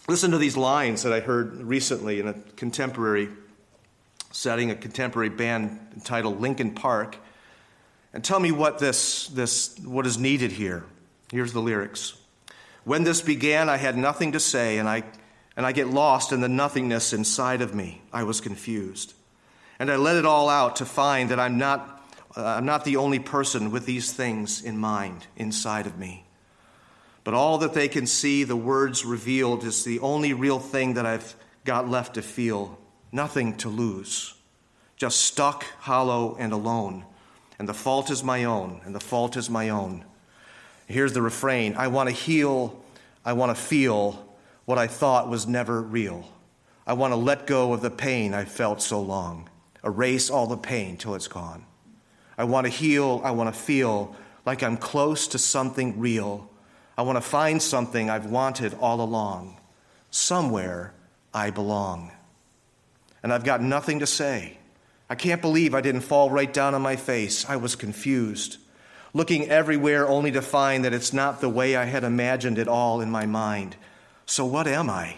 Listen 0.08 0.32
to 0.32 0.38
these 0.38 0.58
lines 0.58 1.04
that 1.04 1.12
I 1.12 1.19
heard 1.19 1.56
recently 1.58 2.19
in 2.19 2.28
a 2.28 2.34
contemporary 2.56 3.30
setting, 4.32 4.71
a 4.71 4.76
contemporary 4.76 5.30
band 5.30 5.80
entitled 5.95 6.39
Linkin 6.39 6.73
Park, 6.73 7.17
and 8.13 8.23
tell 8.23 8.39
me 8.39 8.52
what 8.52 8.80
this, 8.80 9.28
this 9.28 9.78
what 9.80 10.06
is 10.06 10.17
needed 10.17 10.52
here. 10.52 10.86
Here's 11.32 11.54
the 11.54 11.62
lyrics. 11.62 12.13
When 12.84 13.04
this 13.04 13.21
began, 13.21 13.69
I 13.69 13.78
had 13.78 13.97
nothing 13.97 14.34
to 14.34 14.39
say, 14.39 14.78
and 14.78 14.88
I 14.88 15.04
and 15.56 15.65
I 15.65 15.71
get 15.71 15.88
lost 15.88 16.32
in 16.32 16.41
the 16.41 16.49
nothingness 16.49 17.13
inside 17.13 17.62
of 17.62 17.76
me. 17.76 18.02
I 18.12 18.23
was 18.23 18.41
confused. 18.41 19.13
And 19.80 19.91
I 19.91 19.97
let 19.97 20.15
it 20.15 20.26
all 20.26 20.49
out 20.49 20.78
to 20.78 20.86
find 20.86 21.30
that 21.30 21.39
I'm 21.39 21.58
not, 21.58 22.04
uh, 22.36 22.43
I'm 22.43 22.65
not 22.65 22.86
the 22.86 22.97
only 22.97 23.19
person 23.19 23.71
with 23.71 23.86
these 23.86 24.12
things 24.12 24.63
in 24.63 24.78
mind 24.78 25.28
inside 25.36 25.86
of 25.86 25.97
me. 25.97 26.26
But 27.23 27.34
all 27.34 27.60
that 27.60 27.73
they 27.73 27.88
can 27.88 28.08
see, 28.08 28.43
the 28.43 28.56
words 28.56 29.06
revealed, 29.06 29.63
is 29.63 29.84
the 29.84 29.99
only 29.99 30.34
real 30.34 30.60
thing 30.60 30.95
that 30.95 31.06
I've 31.06 31.36
got 31.65 31.88
left 31.88 32.15
to 32.15 32.21
feel. 32.21 32.78
Nothing 33.12 33.56
to 33.58 33.69
lose. 33.69 34.34
Just 34.97 35.21
stuck, 35.21 35.63
hollow, 35.80 36.36
and 36.39 36.52
alone. 36.52 37.06
And 37.60 37.70
the 37.70 37.74
fault 37.74 38.10
is 38.10 38.24
my 38.24 38.44
own, 38.44 38.82
and 38.86 38.96
the 38.96 39.00
fault 39.00 39.38
is 39.38 39.50
my 39.50 39.70
own. 39.70 40.06
Here's 40.88 41.13
the 41.13 41.22
refrain 41.22 41.76
I 41.76 41.88
want 41.88 42.10
to 42.10 42.16
heal, 42.16 42.82
I 43.24 43.34
want 43.34 43.56
to 43.56 43.62
feel 43.62 44.28
what 44.66 44.78
I 44.78 44.88
thought 44.88 45.30
was 45.30 45.48
never 45.48 45.82
real. 45.82 46.28
I 46.86 46.94
want 46.94 47.12
to 47.13 47.18
let 47.18 47.48
go 47.48 47.74
of 47.74 47.82
the 47.82 47.89
pain 47.89 48.34
I 48.34 48.46
felt 48.46 48.82
so 48.82 49.02
long, 49.02 49.50
erase 49.84 50.30
all 50.30 50.48
the 50.48 50.58
pain 50.58 50.98
till 50.98 51.16
it's 51.16 51.28
gone. 51.28 51.66
I 52.38 52.44
want 52.44 52.66
to 52.66 52.72
heal, 52.72 53.22
I 53.24 53.32
want 53.32 53.54
to 53.54 53.60
feel 53.60 54.16
like 54.46 54.63
I'm 54.63 54.78
close 54.78 55.28
to 55.30 55.38
something 55.38 56.00
real 56.00 56.50
I 56.98 57.02
want 57.02 57.18
to 57.18 57.22
find 57.22 57.62
something 57.62 58.10
I've 58.10 58.28
wanted 58.28 58.76
all 58.76 59.02
along. 59.02 59.60
Somewhere 60.12 60.94
I 61.34 61.50
belong. 61.50 62.12
And 63.24 63.34
I've 63.34 63.44
got 63.44 63.62
nothing 63.62 64.00
to 64.00 64.08
say. 64.08 64.58
I 65.10 65.16
can't 65.16 65.42
believe 65.42 65.76
I 65.76 65.82
didn't 65.82 66.02
fall 66.02 66.30
right 66.30 66.52
down 66.52 66.74
on 66.74 66.82
my 66.82 66.96
face. 66.96 67.48
I 67.48 67.56
was 67.56 67.76
confused, 67.76 68.58
looking 69.13 69.50
everywhere 69.50 70.08
only 70.08 70.32
to 70.32 70.42
find 70.42 70.86
that 70.86 70.94
it's 70.94 71.13
not 71.13 71.42
the 71.42 71.50
way 71.50 71.76
I 71.76 71.86
had 71.86 72.04
imagined 72.04 72.58
it 72.58 72.68
all 72.68 73.02
in 73.02 73.12
my 73.12 73.26
mind. 73.26 73.76
So, 74.26 74.46
what 74.46 74.68
am 74.68 74.89
I? 74.89 75.18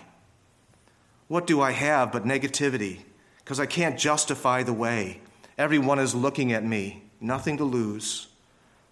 What 1.28 1.48
do 1.48 1.62
I 1.62 1.71
have 1.71 2.12
but 2.12 2.26
negativity? 2.26 3.00
Because 3.38 3.60
I 3.60 3.65
can't 3.65 3.98
justify 4.00 4.63
the 4.63 4.74
way. 4.74 5.21
Everyone 5.58 6.00
is 6.00 6.13
looking 6.15 6.52
at 6.52 6.63
me. 6.63 7.04
Nothing 7.21 7.58
to 7.58 7.63
lose, 7.63 8.28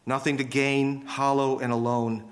nothing 0.06 0.38
to 0.38 0.43
gain, 0.43 1.06
hollow 1.06 1.60
and 1.60 1.73
alone 1.73 2.23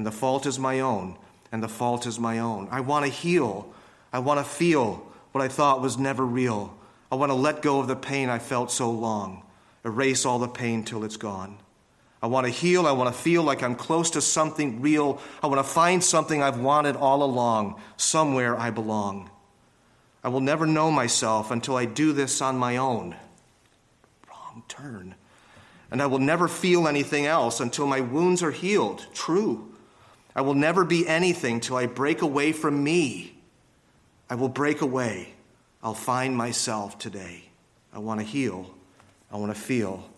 and 0.00 0.06
the 0.06 0.10
fault 0.10 0.46
is 0.46 0.58
my 0.58 0.80
own, 0.80 1.16
and 1.52 1.62
the 1.62 1.68
fault 1.68 2.06
is 2.06 2.18
my 2.18 2.38
own. 2.38 2.68
I 2.70 2.80
want 2.80 3.04
to 3.04 3.12
heal. 3.12 3.70
I 4.12 4.18
want 4.20 4.38
to 4.38 4.44
feel 4.44 5.06
what 5.32 5.44
I 5.44 5.48
thought 5.48 5.82
was 5.82 5.98
never 5.98 6.24
real. 6.24 6.74
I 7.10 7.16
want 7.16 7.30
to 7.30 7.34
let 7.34 7.62
go 7.62 7.80
of 7.80 7.88
the 7.88 7.96
pain 7.96 8.28
I 8.28 8.38
felt 8.38 8.70
so 8.70 8.90
long, 8.90 9.42
erase 9.84 10.24
all 10.24 10.38
the 10.38 10.48
pain 10.48 10.84
till 10.84 11.04
it's 11.04 11.16
gone. 11.16 11.58
I 12.22 12.26
want 12.26 12.46
to 12.46 12.52
heal. 12.52 12.86
I 12.86 12.92
want 12.92 13.14
to 13.14 13.18
feel 13.18 13.42
like 13.42 13.62
I'm 13.62 13.74
close 13.74 14.10
to 14.10 14.20
something 14.20 14.80
real. 14.82 15.20
I 15.42 15.46
want 15.46 15.58
to 15.58 15.64
find 15.72 16.04
something 16.04 16.42
I've 16.42 16.60
wanted 16.60 16.96
all 16.96 17.22
along, 17.22 17.80
somewhere 17.96 18.58
I 18.58 18.70
belong. 18.70 19.30
I 20.22 20.28
will 20.28 20.40
never 20.40 20.66
know 20.66 20.90
myself 20.90 21.50
until 21.50 21.76
I 21.76 21.86
do 21.86 22.12
this 22.12 22.42
on 22.42 22.58
my 22.58 22.76
own. 22.76 23.16
Wrong 24.28 24.62
turn. 24.68 25.14
And 25.90 26.02
I 26.02 26.06
will 26.06 26.18
never 26.18 26.46
feel 26.46 26.86
anything 26.86 27.26
else 27.26 27.58
until 27.58 27.86
my 27.86 28.00
wounds 28.00 28.42
are 28.42 28.50
healed. 28.50 29.06
True. 29.14 29.72
I 30.36 30.42
will 30.42 30.54
never 30.54 30.84
be 30.84 31.08
anything 31.08 31.58
till 31.58 31.76
I 31.76 31.86
break 31.86 32.20
away 32.22 32.52
from 32.52 32.84
me. 32.84 33.34
I 34.28 34.34
will 34.34 34.48
break 34.48 34.82
away. 34.82 35.34
I'll 35.82 35.94
find 35.94 36.36
myself 36.36 36.98
today. 36.98 37.44
I 37.92 37.98
want 37.98 38.20
to 38.20 38.26
heal. 38.26 38.74
I 39.32 39.36
want 39.36 39.54
to 39.54 39.60
feel 39.60 40.08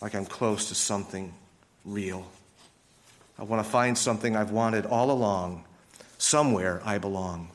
like 0.00 0.14
I'm 0.14 0.26
close 0.26 0.68
to 0.68 0.74
something 0.74 1.34
real. 1.84 2.26
I 3.38 3.42
want 3.44 3.64
to 3.64 3.70
find 3.70 3.98
something 3.98 4.36
I've 4.36 4.50
wanted 4.50 4.86
all 4.86 5.10
along. 5.10 5.64
Somewhere 6.18 6.80
I 6.84 6.98
belong. 6.98 7.50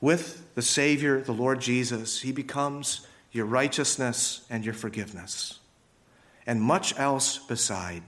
With 0.00 0.54
the 0.54 0.62
Savior, 0.62 1.20
the 1.20 1.32
Lord 1.32 1.60
Jesus, 1.60 2.20
He 2.20 2.32
becomes 2.32 3.06
your 3.32 3.46
righteousness 3.46 4.46
and 4.48 4.64
your 4.64 4.74
forgiveness, 4.74 5.58
and 6.46 6.60
much 6.60 6.98
else 6.98 7.38
beside. 7.38 8.02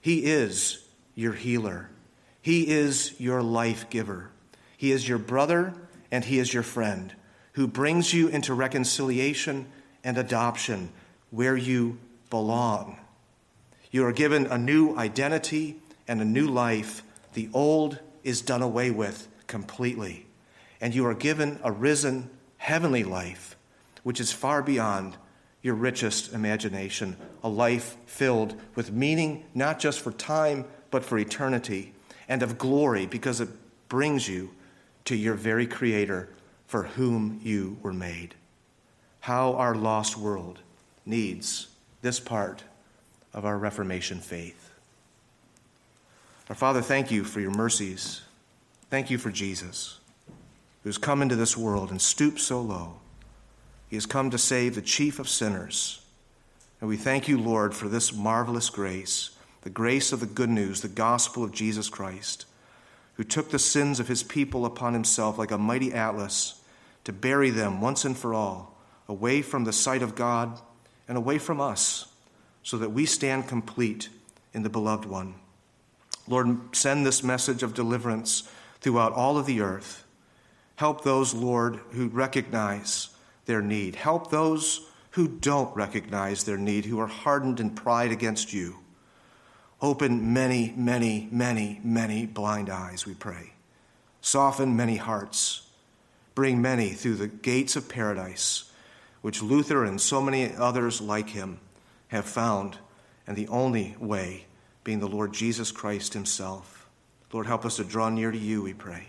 He 0.00 0.26
is 0.26 0.84
your 1.14 1.32
healer. 1.32 1.90
He 2.42 2.68
is 2.68 3.18
your 3.18 3.42
life 3.42 3.90
giver. 3.90 4.30
He 4.76 4.92
is 4.92 5.08
your 5.08 5.18
brother 5.18 5.74
and 6.10 6.24
He 6.24 6.38
is 6.38 6.52
your 6.52 6.62
friend 6.62 7.14
who 7.54 7.66
brings 7.66 8.12
you 8.12 8.28
into 8.28 8.52
reconciliation 8.52 9.66
and 10.02 10.18
adoption 10.18 10.90
where 11.30 11.56
you 11.56 11.98
belong. 12.30 12.98
You 13.90 14.04
are 14.06 14.12
given 14.12 14.46
a 14.46 14.58
new 14.58 14.96
identity 14.96 15.76
and 16.06 16.20
a 16.20 16.24
new 16.24 16.48
life. 16.48 17.02
The 17.32 17.48
old 17.52 17.98
is 18.22 18.40
done 18.40 18.62
away 18.62 18.90
with 18.90 19.28
completely. 19.46 20.26
And 20.80 20.94
you 20.94 21.06
are 21.06 21.14
given 21.14 21.60
a 21.62 21.70
risen 21.70 22.28
heavenly 22.56 23.04
life, 23.04 23.56
which 24.02 24.20
is 24.20 24.32
far 24.32 24.62
beyond 24.62 25.16
your 25.62 25.74
richest 25.74 26.32
imagination, 26.32 27.16
a 27.42 27.48
life 27.48 27.96
filled 28.04 28.54
with 28.74 28.92
meaning 28.92 29.44
not 29.54 29.78
just 29.78 30.00
for 30.00 30.12
time, 30.12 30.64
but 30.90 31.04
for 31.04 31.18
eternity 31.18 31.94
and 32.28 32.42
of 32.42 32.58
glory 32.58 33.06
because 33.06 33.40
it 33.40 33.48
brings 33.88 34.28
you 34.28 34.50
to 35.04 35.14
your 35.14 35.34
very 35.34 35.66
Creator 35.66 36.28
for 36.66 36.84
whom 36.84 37.40
you 37.42 37.76
were 37.82 37.92
made. 37.92 38.34
How 39.20 39.54
our 39.54 39.74
lost 39.74 40.16
world 40.16 40.60
needs 41.06 41.68
this 42.02 42.20
part 42.20 42.64
of 43.32 43.44
our 43.44 43.58
Reformation 43.58 44.20
faith. 44.20 44.70
Our 46.48 46.54
Father, 46.54 46.82
thank 46.82 47.10
you 47.10 47.24
for 47.24 47.40
your 47.40 47.50
mercies. 47.50 48.22
Thank 48.90 49.10
you 49.10 49.18
for 49.18 49.30
Jesus, 49.30 49.98
who's 50.82 50.98
come 50.98 51.22
into 51.22 51.36
this 51.36 51.56
world 51.56 51.90
and 51.90 52.00
stooped 52.00 52.38
so 52.38 52.60
low. 52.60 52.96
He 53.88 53.96
has 53.96 54.06
come 54.06 54.30
to 54.30 54.38
save 54.38 54.74
the 54.74 54.82
chief 54.82 55.18
of 55.18 55.28
sinners. 55.28 56.02
And 56.80 56.88
we 56.88 56.96
thank 56.96 57.28
you, 57.28 57.38
Lord, 57.38 57.74
for 57.74 57.88
this 57.88 58.12
marvelous 58.12 58.68
grace, 58.68 59.30
the 59.62 59.70
grace 59.70 60.12
of 60.12 60.20
the 60.20 60.26
good 60.26 60.50
news, 60.50 60.82
the 60.82 60.88
gospel 60.88 61.42
of 61.42 61.52
Jesus 61.52 61.88
Christ, 61.88 62.44
who 63.14 63.24
took 63.24 63.50
the 63.50 63.58
sins 63.58 64.00
of 64.00 64.08
his 64.08 64.22
people 64.22 64.66
upon 64.66 64.92
himself 64.92 65.38
like 65.38 65.50
a 65.50 65.58
mighty 65.58 65.92
atlas 65.92 66.62
to 67.04 67.12
bury 67.12 67.50
them 67.50 67.80
once 67.80 68.04
and 68.04 68.16
for 68.16 68.34
all 68.34 68.76
away 69.08 69.42
from 69.42 69.64
the 69.64 69.72
sight 69.72 70.02
of 70.02 70.14
God 70.14 70.60
and 71.06 71.18
away 71.18 71.38
from 71.38 71.60
us, 71.60 72.06
so 72.62 72.78
that 72.78 72.92
we 72.92 73.04
stand 73.04 73.46
complete 73.46 74.08
in 74.54 74.62
the 74.62 74.70
beloved 74.70 75.04
one. 75.04 75.34
Lord, 76.26 76.74
send 76.74 77.04
this 77.04 77.22
message 77.22 77.62
of 77.62 77.74
deliverance 77.74 78.48
throughout 78.80 79.12
all 79.12 79.36
of 79.36 79.44
the 79.44 79.60
earth. 79.60 80.04
Help 80.76 81.04
those, 81.04 81.34
Lord, 81.34 81.80
who 81.90 82.08
recognize 82.08 83.10
their 83.44 83.60
need. 83.60 83.96
Help 83.96 84.30
those 84.30 84.88
who 85.10 85.28
don't 85.28 85.74
recognize 85.76 86.44
their 86.44 86.56
need, 86.56 86.86
who 86.86 86.98
are 86.98 87.06
hardened 87.06 87.60
in 87.60 87.70
pride 87.70 88.10
against 88.10 88.52
you. 88.52 88.78
Open 89.84 90.32
many, 90.32 90.72
many, 90.78 91.28
many, 91.30 91.78
many 91.84 92.24
blind 92.24 92.70
eyes, 92.70 93.04
we 93.04 93.12
pray. 93.12 93.52
Soften 94.22 94.74
many 94.74 94.96
hearts. 94.96 95.68
Bring 96.34 96.62
many 96.62 96.88
through 96.88 97.16
the 97.16 97.28
gates 97.28 97.76
of 97.76 97.86
paradise, 97.86 98.72
which 99.20 99.42
Luther 99.42 99.84
and 99.84 100.00
so 100.00 100.22
many 100.22 100.54
others 100.54 101.02
like 101.02 101.28
him 101.28 101.60
have 102.08 102.24
found, 102.24 102.78
and 103.26 103.36
the 103.36 103.48
only 103.48 103.94
way 104.00 104.46
being 104.84 105.00
the 105.00 105.06
Lord 105.06 105.34
Jesus 105.34 105.70
Christ 105.70 106.14
Himself. 106.14 106.88
Lord, 107.30 107.46
help 107.46 107.66
us 107.66 107.76
to 107.76 107.84
draw 107.84 108.08
near 108.08 108.30
to 108.30 108.38
you, 108.38 108.62
we 108.62 108.72
pray. 108.72 109.04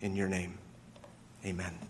In 0.00 0.16
your 0.16 0.28
name, 0.28 0.58
amen. 1.46 1.89